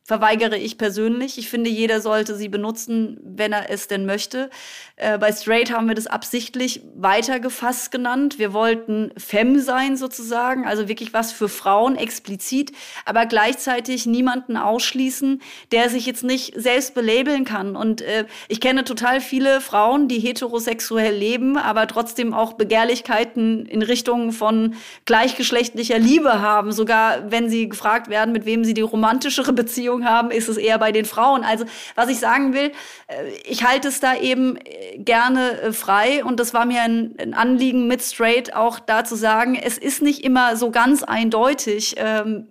[0.08, 1.38] verweigere ich persönlich.
[1.38, 4.50] Ich finde, jeder sollte sie benutzen, wenn er es denn möchte.
[4.96, 8.40] Äh, bei Straight haben wir das absichtlich weitergefasst genannt.
[8.40, 12.72] Wir wollten Femme sein sozusagen, also wirklich was für Frauen explizit,
[13.04, 15.42] aber gleichzeitig niemanden ausschließen,
[15.74, 17.76] der sich jetzt nicht selbst belabeln kann.
[17.76, 23.82] Und äh, ich kenne total viele Frauen, die heterosexuell leben, aber trotzdem auch Begehrlichkeiten in
[23.82, 29.52] Richtung von gleichgeschlechtlicher Liebe haben, sogar wenn sie gefragt werden, mit wem sie die romantischere
[29.52, 31.44] Beziehung Beziehung haben, ist es eher bei den Frauen.
[31.44, 32.72] Also was ich sagen will,
[33.08, 37.16] äh, ich halte es da eben äh, gerne äh, frei und das war mir ein,
[37.20, 41.96] ein Anliegen mit Straight auch da zu sagen, es ist nicht immer so ganz eindeutig,
[41.98, 42.48] ähm,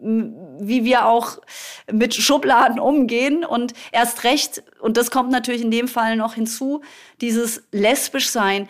[0.58, 1.38] wie wir auch
[1.90, 6.82] mit Schubladen umgehen und erst recht, und das kommt natürlich in dem Fall noch hinzu,
[7.20, 8.68] dieses lesbisch sein.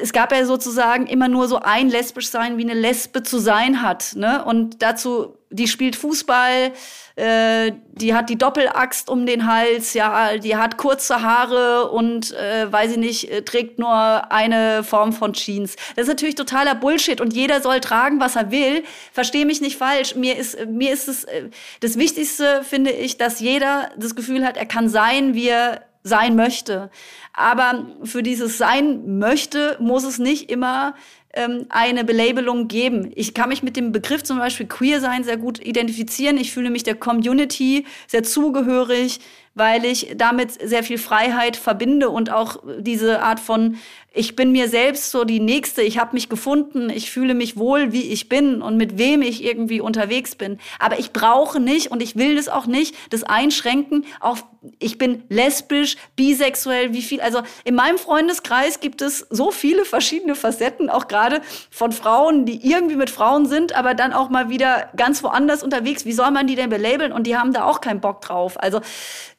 [0.00, 3.82] Es gab ja sozusagen immer nur so ein lesbisch sein, wie eine Lesbe zu sein
[3.82, 4.14] hat.
[4.14, 4.44] Ne?
[4.44, 6.72] Und dazu, die spielt Fußball,
[7.16, 12.72] äh, die hat die Doppelaxt um den Hals, ja, die hat kurze Haare und äh,
[12.72, 15.76] weiß ich nicht, äh, trägt nur eine Form von Jeans.
[15.94, 18.82] Das ist natürlich totaler Bullshit und jeder soll tragen, was er will.
[19.12, 20.14] Verstehe mich nicht falsch.
[20.14, 21.50] Mir ist mir ist es äh,
[21.80, 26.34] das Wichtigste finde ich, dass jeder das Gefühl hat, er kann sein, wie er sein
[26.34, 26.90] möchte.
[27.32, 30.94] Aber für dieses Sein möchte muss es nicht immer
[31.32, 33.10] ähm, eine Belabelung geben.
[33.14, 36.36] Ich kann mich mit dem Begriff zum Beispiel Queer sein sehr gut identifizieren.
[36.36, 39.20] Ich fühle mich der Community sehr zugehörig
[39.54, 43.76] weil ich damit sehr viel Freiheit verbinde und auch diese Art von
[44.14, 47.92] ich bin mir selbst so die nächste, ich habe mich gefunden, ich fühle mich wohl,
[47.92, 52.02] wie ich bin und mit wem ich irgendwie unterwegs bin, aber ich brauche nicht und
[52.02, 54.44] ich will das auch nicht, das einschränken auf
[54.78, 60.36] ich bin lesbisch, bisexuell, wie viel, also in meinem Freundeskreis gibt es so viele verschiedene
[60.36, 61.40] Facetten, auch gerade
[61.70, 66.04] von Frauen, die irgendwie mit Frauen sind, aber dann auch mal wieder ganz woanders unterwegs.
[66.04, 67.12] Wie soll man die denn belabeln?
[67.12, 68.60] Und die haben da auch keinen Bock drauf.
[68.60, 68.80] Also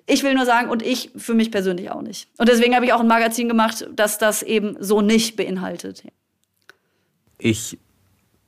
[0.05, 2.29] ich will nur sagen, und ich für mich persönlich auch nicht.
[2.37, 6.03] Und deswegen habe ich auch ein Magazin gemacht, das das eben so nicht beinhaltet.
[7.37, 7.77] Ich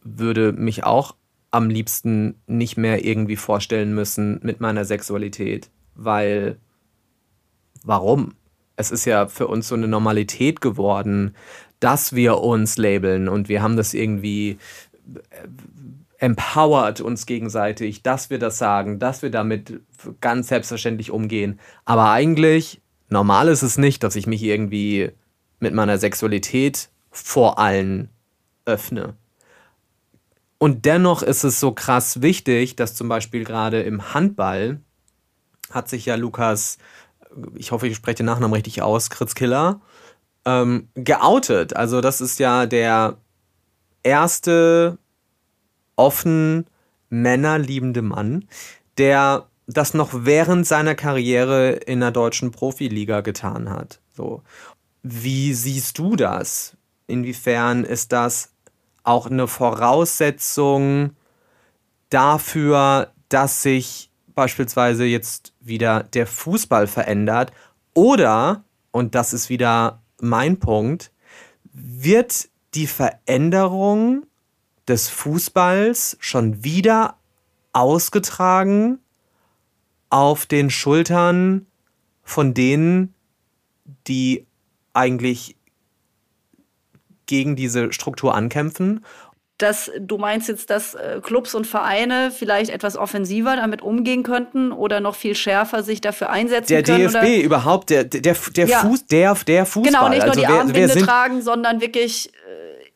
[0.03, 1.15] würde mich auch
[1.51, 6.57] am liebsten nicht mehr irgendwie vorstellen müssen mit meiner Sexualität, weil
[7.83, 8.33] warum?
[8.75, 11.33] Es ist ja für uns so eine Normalität geworden,
[11.79, 14.57] dass wir uns labeln und wir haben das irgendwie
[16.17, 19.81] empowert uns gegenseitig, dass wir das sagen, dass wir damit
[20.21, 21.59] ganz selbstverständlich umgehen.
[21.83, 25.11] Aber eigentlich, normal ist es nicht, dass ich mich irgendwie
[25.59, 28.09] mit meiner Sexualität vor allen
[28.65, 29.15] öffne.
[30.57, 34.79] Und dennoch ist es so krass wichtig, dass zum Beispiel gerade im Handball
[35.71, 36.77] hat sich ja Lukas,
[37.55, 39.81] ich hoffe, ich spreche den Nachnamen richtig aus, Kritzkiller,
[40.45, 41.75] ähm, geoutet.
[41.75, 43.17] Also das ist ja der
[44.03, 44.97] erste
[45.95, 46.65] offen
[47.09, 48.45] männerliebende Mann,
[48.97, 53.99] der das noch während seiner Karriere in der deutschen Profiliga getan hat.
[54.15, 54.43] So.
[55.01, 56.77] Wie siehst du das?
[57.07, 58.51] Inwiefern ist das
[59.03, 61.11] auch eine Voraussetzung
[62.09, 67.51] dafür, dass sich beispielsweise jetzt wieder der Fußball verändert?
[67.93, 71.11] Oder, und das ist wieder mein Punkt,
[71.71, 74.25] wird die Veränderung
[74.87, 77.17] des Fußballs schon wieder
[77.73, 78.99] ausgetragen
[80.09, 81.67] auf den Schultern
[82.23, 83.13] von denen,
[84.07, 84.45] die
[84.93, 85.55] eigentlich
[87.25, 89.03] gegen diese Struktur ankämpfen.
[89.57, 94.73] Dass du meinst jetzt, dass äh, Clubs und Vereine vielleicht etwas offensiver damit umgehen könnten
[94.73, 97.11] oder noch viel schärfer sich dafür einsetzen der können?
[97.11, 98.79] Der DFB überhaupt, der, der, der, ja.
[98.79, 99.91] Fuß, der, der Fußball.
[99.91, 102.31] Genau, nicht nur also die wer, Armbinde wer tragen, sondern wirklich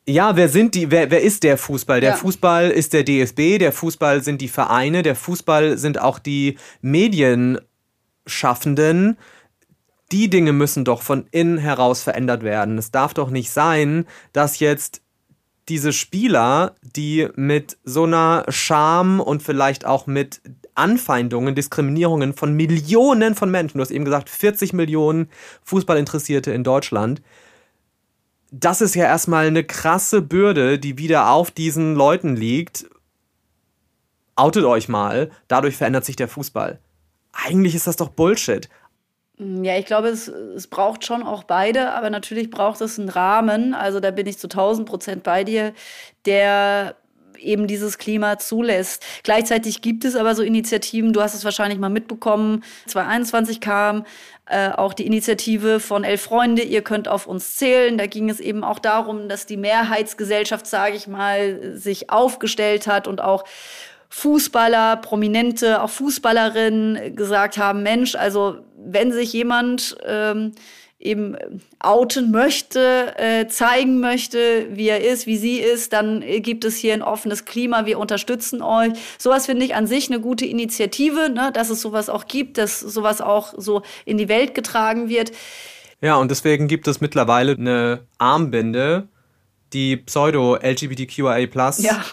[0.09, 2.01] ja, wer sind die, wer, wer ist der Fußball?
[2.01, 2.15] Der ja.
[2.15, 9.17] Fußball ist der DFB, der Fußball sind die Vereine, der Fußball sind auch die Medienschaffenden.
[10.11, 12.79] Die Dinge müssen doch von innen heraus verändert werden.
[12.79, 15.01] Es darf doch nicht sein, dass jetzt
[15.67, 20.41] diese Spieler, die mit so einer Scham und vielleicht auch mit
[20.73, 25.29] Anfeindungen, Diskriminierungen von Millionen von Menschen, du hast eben gesagt, 40 Millionen
[25.63, 27.21] Fußballinteressierte in Deutschland,
[28.51, 32.89] das ist ja erstmal eine krasse Bürde, die wieder auf diesen Leuten liegt.
[34.35, 36.79] Outet euch mal, dadurch verändert sich der Fußball.
[37.33, 38.69] Eigentlich ist das doch Bullshit.
[39.37, 43.73] Ja, ich glaube, es, es braucht schon auch beide, aber natürlich braucht es einen Rahmen.
[43.73, 45.73] Also da bin ich zu 1000 Prozent bei dir,
[46.25, 46.95] der
[47.39, 49.05] eben dieses Klima zulässt.
[49.23, 54.05] Gleichzeitig gibt es aber so Initiativen, du hast es wahrscheinlich mal mitbekommen, 2021 kam
[54.45, 57.97] äh, auch die Initiative von Elf Freunde, ihr könnt auf uns zählen.
[57.97, 63.07] Da ging es eben auch darum, dass die Mehrheitsgesellschaft, sage ich mal, sich aufgestellt hat
[63.07, 63.45] und auch
[64.09, 70.53] Fußballer, Prominente, auch Fußballerinnen gesagt haben, Mensch, also wenn sich jemand ähm,
[70.99, 71.37] eben
[71.79, 76.93] outen möchte, äh, zeigen möchte, wie er ist, wie sie ist, dann gibt es hier
[76.93, 78.91] ein offenes Klima, wir unterstützen euch.
[79.17, 82.81] Sowas finde ich an sich eine gute Initiative, ne, dass es sowas auch gibt, dass
[82.81, 85.31] sowas auch so in die Welt getragen wird.
[86.01, 89.07] Ja, und deswegen gibt es mittlerweile eine Armbinde,
[89.71, 92.03] die Pseudo-LGBTQIA ja.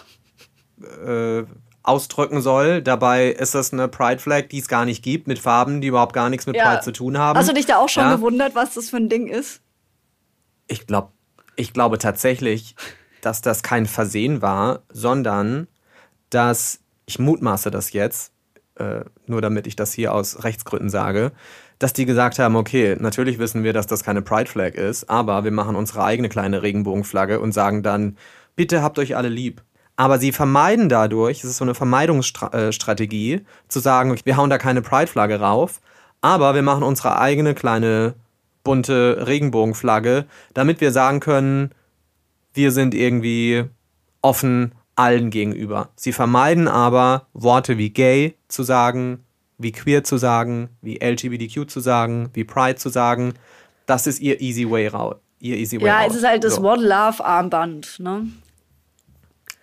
[1.05, 1.45] äh,
[1.87, 2.81] ausdrücken soll.
[2.81, 6.13] Dabei ist das eine Pride Flag, die es gar nicht gibt, mit Farben, die überhaupt
[6.13, 6.69] gar nichts mit ja.
[6.69, 7.37] Pride zu tun haben.
[7.37, 8.15] Hast du dich da auch schon ja.
[8.15, 9.61] gewundert, was das für ein Ding ist?
[10.67, 11.11] Ich glaube,
[11.55, 12.75] ich glaube tatsächlich,
[13.21, 15.67] dass das kein Versehen war, sondern
[16.29, 18.33] dass ich mutmaße das jetzt,
[18.75, 21.31] äh, nur damit ich das hier aus Rechtsgründen sage,
[21.79, 25.43] dass die gesagt haben, okay, natürlich wissen wir, dass das keine Pride Flag ist, aber
[25.43, 28.17] wir machen unsere eigene kleine Regenbogenflagge und sagen dann,
[28.55, 29.63] bitte habt euch alle lieb.
[29.97, 34.81] Aber sie vermeiden dadurch, es ist so eine Vermeidungsstrategie, zu sagen, wir hauen da keine
[34.81, 35.81] Pride-Flagge rauf,
[36.21, 38.13] aber wir machen unsere eigene kleine
[38.63, 41.71] bunte Regenbogenflagge, damit wir sagen können,
[42.53, 43.65] wir sind irgendwie
[44.21, 45.89] offen allen gegenüber.
[45.95, 49.23] Sie vermeiden aber Worte wie gay zu sagen,
[49.57, 53.33] wie queer zu sagen, wie LGBTQ zu sagen, wie Pride zu sagen.
[53.85, 55.15] Das ist ihr easy way raus.
[55.39, 56.11] Ihr easy way ja, out.
[56.11, 56.61] es ist halt das so.
[56.61, 58.27] One Love Armband, ne?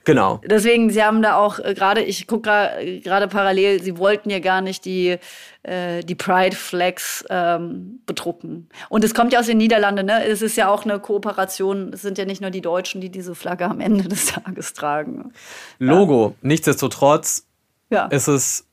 [0.05, 0.41] Genau.
[0.45, 4.61] Deswegen, sie haben da auch äh, gerade, ich gucke gerade parallel, sie wollten ja gar
[4.61, 5.17] nicht die,
[5.63, 8.69] äh, die Pride Flags ähm, bedrucken.
[8.91, 10.25] Und es kommt ja aus den Niederlanden, ne?
[10.25, 11.93] Es ist ja auch eine Kooperation.
[11.95, 15.33] Es sind ja nicht nur die Deutschen, die diese Flagge am Ende des Tages tragen.
[15.79, 16.29] Logo.
[16.29, 16.49] Ja.
[16.49, 17.47] Nichtsdestotrotz
[17.91, 18.07] ja.
[18.07, 18.67] ist es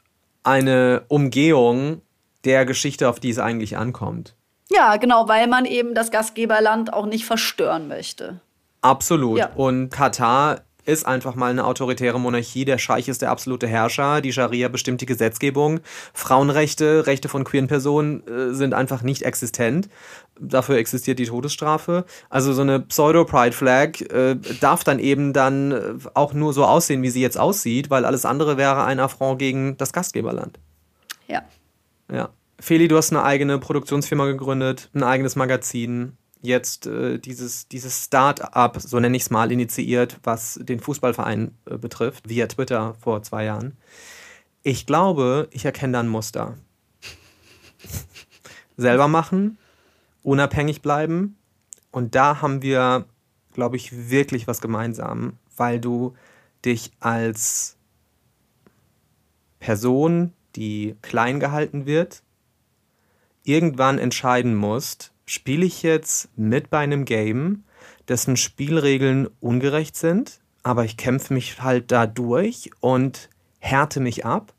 [0.43, 2.01] eine Umgehung
[2.43, 4.35] der Geschichte, auf die es eigentlich ankommt.
[4.69, 8.39] Ja, genau, weil man eben das Gastgeberland auch nicht verstören möchte.
[8.81, 9.37] Absolut.
[9.37, 9.49] Ja.
[9.55, 12.65] Und Katar ist einfach mal eine autoritäre Monarchie.
[12.65, 14.21] Der Scheich ist der absolute Herrscher.
[14.21, 15.79] Die Scharia bestimmt die Gesetzgebung.
[16.13, 19.89] Frauenrechte, Rechte von queeren Personen äh, sind einfach nicht existent.
[20.39, 22.05] Dafür existiert die Todesstrafe.
[22.29, 27.09] Also so eine Pseudo-Pride-Flag äh, darf dann eben dann äh, auch nur so aussehen, wie
[27.09, 30.59] sie jetzt aussieht, weil alles andere wäre ein Affront gegen das Gastgeberland.
[31.27, 31.43] Ja.
[32.11, 32.29] Ja.
[32.59, 38.79] Feli, du hast eine eigene Produktionsfirma gegründet, ein eigenes Magazin jetzt äh, dieses, dieses Start-up,
[38.79, 43.45] so nenne ich es mal, initiiert, was den Fußballverein äh, betrifft, via Twitter vor zwei
[43.45, 43.77] Jahren.
[44.63, 46.57] Ich glaube, ich erkenne da ein Muster.
[48.77, 49.57] Selber machen,
[50.23, 51.37] unabhängig bleiben.
[51.91, 53.05] Und da haben wir,
[53.53, 56.15] glaube ich, wirklich was gemeinsam, weil du
[56.63, 57.77] dich als
[59.59, 62.23] Person, die klein gehalten wird,
[63.43, 67.63] irgendwann entscheiden musst, spiele ich jetzt mit bei einem Game,
[68.09, 73.29] dessen Spielregeln ungerecht sind, aber ich kämpfe mich halt da durch und
[73.59, 74.53] härte mich ab?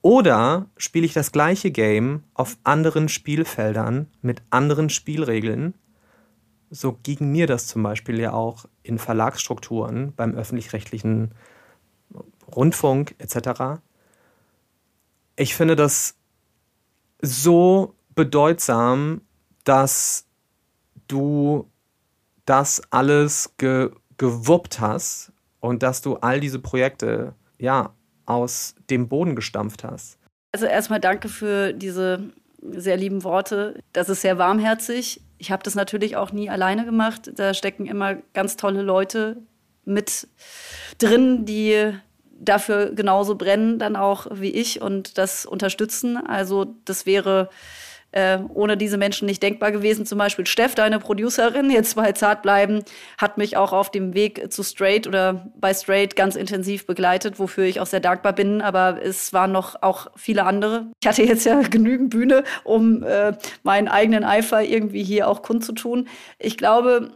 [0.00, 5.74] Oder spiele ich das gleiche Game auf anderen Spielfeldern mit anderen Spielregeln?
[6.70, 11.32] So ging mir das zum Beispiel ja auch in Verlagsstrukturen beim öffentlich-rechtlichen
[12.50, 13.82] Rundfunk etc.
[15.36, 16.14] Ich finde das
[17.20, 19.20] so bedeutsam,
[19.66, 20.24] dass
[21.08, 21.68] du
[22.46, 27.94] das alles ge gewuppt hast und dass du all diese Projekte ja
[28.24, 30.18] aus dem Boden gestampft hast.
[30.52, 32.30] Also erstmal danke für diese
[32.62, 33.78] sehr lieben Worte.
[33.92, 35.20] Das ist sehr warmherzig.
[35.36, 37.30] Ich habe das natürlich auch nie alleine gemacht.
[37.34, 39.42] Da stecken immer ganz tolle Leute
[39.84, 40.28] mit
[40.96, 41.92] drin, die
[42.38, 46.16] dafür genauso brennen dann auch wie ich und das unterstützen.
[46.16, 47.50] Also das wäre
[48.16, 50.06] äh, ohne diese Menschen nicht denkbar gewesen.
[50.06, 52.82] Zum Beispiel Steff, deine Producerin, jetzt bei Zart bleiben,
[53.18, 57.64] hat mich auch auf dem Weg zu Straight oder bei Straight ganz intensiv begleitet, wofür
[57.64, 58.62] ich auch sehr dankbar bin.
[58.62, 60.86] Aber es waren noch auch viele andere.
[61.02, 66.08] Ich hatte jetzt ja genügend Bühne, um äh, meinen eigenen Eifer irgendwie hier auch kundzutun.
[66.38, 67.10] Ich glaube,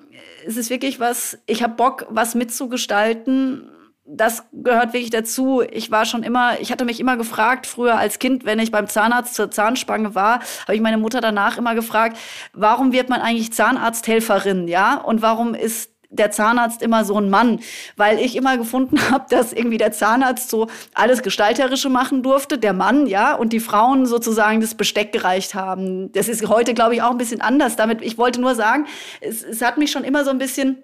[0.46, 3.70] es ist wirklich was, ich habe Bock, was mitzugestalten
[4.12, 5.62] das gehört wirklich dazu.
[5.70, 8.88] Ich war schon immer, ich hatte mich immer gefragt, früher als Kind, wenn ich beim
[8.88, 12.18] Zahnarzt zur Zahnspange war, habe ich meine Mutter danach immer gefragt,
[12.52, 14.96] warum wird man eigentlich Zahnarzthelferin, ja?
[14.96, 17.60] Und warum ist der Zahnarzt immer so ein Mann,
[17.96, 22.72] weil ich immer gefunden habe, dass irgendwie der Zahnarzt so alles Gestalterische machen durfte, der
[22.72, 26.10] Mann, ja, und die Frauen sozusagen das Besteck gereicht haben.
[26.12, 27.76] Das ist heute, glaube ich, auch ein bisschen anders.
[27.76, 28.86] Damit, ich wollte nur sagen,
[29.20, 30.82] es, es hat mich schon immer so ein bisschen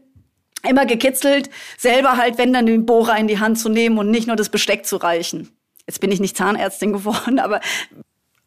[0.69, 4.27] immer gekitzelt, selber halt, wenn dann den Bohrer in die Hand zu nehmen und nicht
[4.27, 5.57] nur das Besteck zu reichen.
[5.87, 7.61] Jetzt bin ich nicht Zahnärztin geworden, aber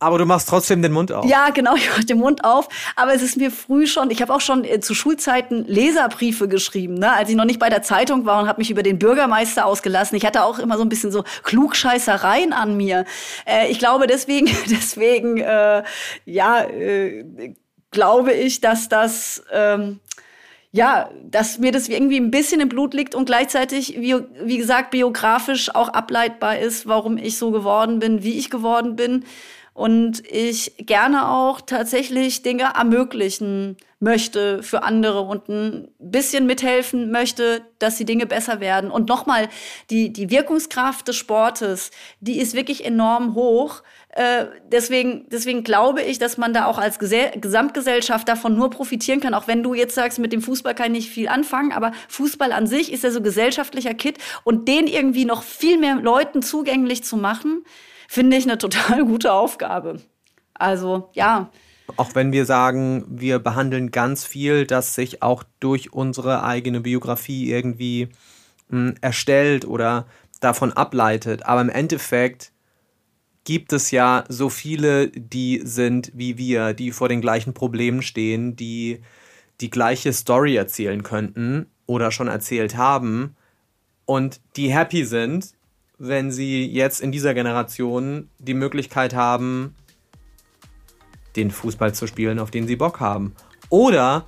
[0.01, 1.25] aber du machst trotzdem den Mund auf.
[1.25, 2.69] Ja, genau, ich mache den Mund auf.
[2.95, 6.93] Aber es ist mir früh schon, ich habe auch schon äh, zu Schulzeiten Leserbriefe geschrieben,
[6.93, 7.11] ne?
[7.11, 10.15] als ich noch nicht bei der Zeitung war und habe mich über den Bürgermeister ausgelassen.
[10.15, 13.03] Ich hatte auch immer so ein bisschen so Klugscheißereien an mir.
[13.45, 15.83] Äh, ich glaube deswegen, deswegen, äh,
[16.23, 17.53] ja, äh,
[17.91, 19.43] glaube ich, dass das...
[19.51, 19.99] Ähm,
[20.71, 24.91] ja, dass mir das irgendwie ein bisschen im Blut liegt und gleichzeitig, wie, wie gesagt,
[24.91, 29.25] biografisch auch ableitbar ist, warum ich so geworden bin, wie ich geworden bin.
[29.73, 37.61] Und ich gerne auch tatsächlich Dinge ermöglichen möchte für andere und ein bisschen mithelfen möchte,
[37.79, 38.91] dass die Dinge besser werden.
[38.91, 39.47] Und nochmal,
[39.89, 43.81] die, die Wirkungskraft des Sportes, die ist wirklich enorm hoch.
[44.11, 49.19] Äh, deswegen, deswegen glaube ich, dass man da auch als Gesell Gesamtgesellschaft davon nur profitieren
[49.19, 49.35] kann.
[49.35, 52.51] Auch wenn du jetzt sagst, mit dem Fußball kann ich nicht viel anfangen, aber Fußball
[52.51, 57.03] an sich ist ja so gesellschaftlicher Kit und den irgendwie noch viel mehr Leuten zugänglich
[57.03, 57.63] zu machen,
[58.07, 60.01] finde ich eine total gute Aufgabe.
[60.55, 61.51] Also ja.
[61.95, 67.51] Auch wenn wir sagen, wir behandeln ganz viel, das sich auch durch unsere eigene Biografie
[67.51, 68.09] irgendwie
[68.69, 70.07] mh, hm, erstellt oder
[70.39, 71.45] davon ableitet.
[71.45, 72.51] Aber im Endeffekt
[73.49, 78.55] gibt es ja so viele, die sind wie wir, die vor den gleichen Problemen stehen,
[78.55, 79.01] die
[79.59, 83.35] die gleiche Story erzählen könnten oder schon erzählt haben
[84.05, 85.55] und die happy sind,
[85.97, 89.73] wenn sie jetzt in dieser Generation die Möglichkeit haben,
[91.35, 93.33] den Fußball zu spielen, auf den sie Bock haben.
[93.69, 94.27] Oder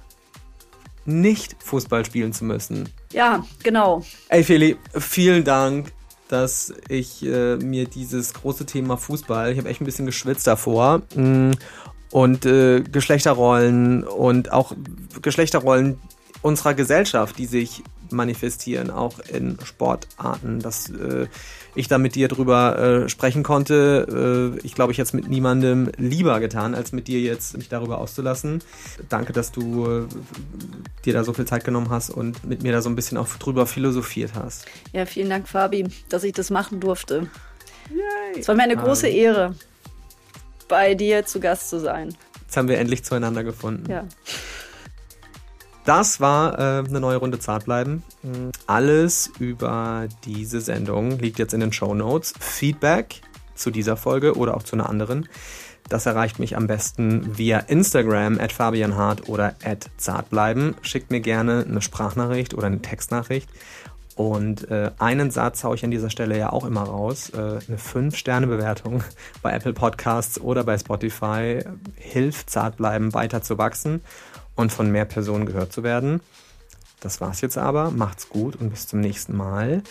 [1.05, 2.89] nicht Fußball spielen zu müssen.
[3.13, 4.03] Ja, genau.
[4.29, 5.93] Ey, Feli, vielen Dank
[6.31, 11.01] dass ich äh, mir dieses große Thema Fußball, ich habe echt ein bisschen geschwitzt davor,
[11.15, 11.51] mm,
[12.11, 14.73] und äh, Geschlechterrollen und auch
[15.21, 15.99] Geschlechterrollen
[16.41, 21.27] unserer Gesellschaft, die sich manifestieren, auch in Sportarten, dass äh,
[21.75, 24.55] ich da mit dir drüber äh, sprechen konnte.
[24.57, 27.99] Äh, ich glaube, ich jetzt mit niemandem lieber getan, als mit dir jetzt mich darüber
[27.99, 28.61] auszulassen.
[29.09, 30.07] Danke, dass du äh,
[31.05, 33.27] dir da so viel Zeit genommen hast und mit mir da so ein bisschen auch
[33.27, 34.65] drüber philosophiert hast.
[34.93, 37.29] Ja, vielen Dank, Fabi, dass ich das machen durfte.
[38.37, 39.55] Es war mir eine große Ehre,
[40.67, 42.15] bei dir zu Gast zu sein.
[42.41, 43.89] Jetzt haben wir endlich zueinander gefunden.
[43.91, 44.05] Ja.
[45.85, 48.03] Das war äh, eine neue Runde Zartbleiben.
[48.67, 52.33] Alles über diese Sendung liegt jetzt in den Show Notes.
[52.39, 53.21] Feedback
[53.55, 55.27] zu dieser Folge oder auch zu einer anderen.
[55.89, 60.75] Das erreicht mich am besten via Instagram at fabianhart oder at zartbleiben.
[60.83, 63.49] Schickt mir gerne eine Sprachnachricht oder eine Textnachricht.
[64.15, 67.31] Und äh, einen Satz haue ich an dieser Stelle ja auch immer raus.
[67.31, 69.03] Äh, eine 5-Sterne-Bewertung
[69.41, 71.63] bei Apple Podcasts oder bei Spotify
[71.95, 74.01] hilft Zartbleiben weiter zu wachsen
[74.61, 76.21] und von mehr Personen gehört zu werden.
[77.01, 77.91] Das war's jetzt aber.
[77.91, 79.81] Macht's gut und bis zum nächsten Mal.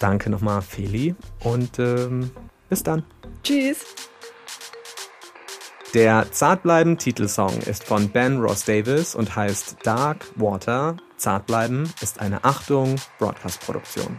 [0.00, 1.14] Danke nochmal, Feli.
[1.40, 2.30] Und ähm,
[2.68, 3.04] bis dann.
[3.42, 3.84] Tschüss.
[5.92, 10.96] Der Zartbleiben Titelsong ist von Ben Ross Davis und heißt Dark Water.
[11.18, 14.18] Zartbleiben ist eine Achtung Broadcast Produktion.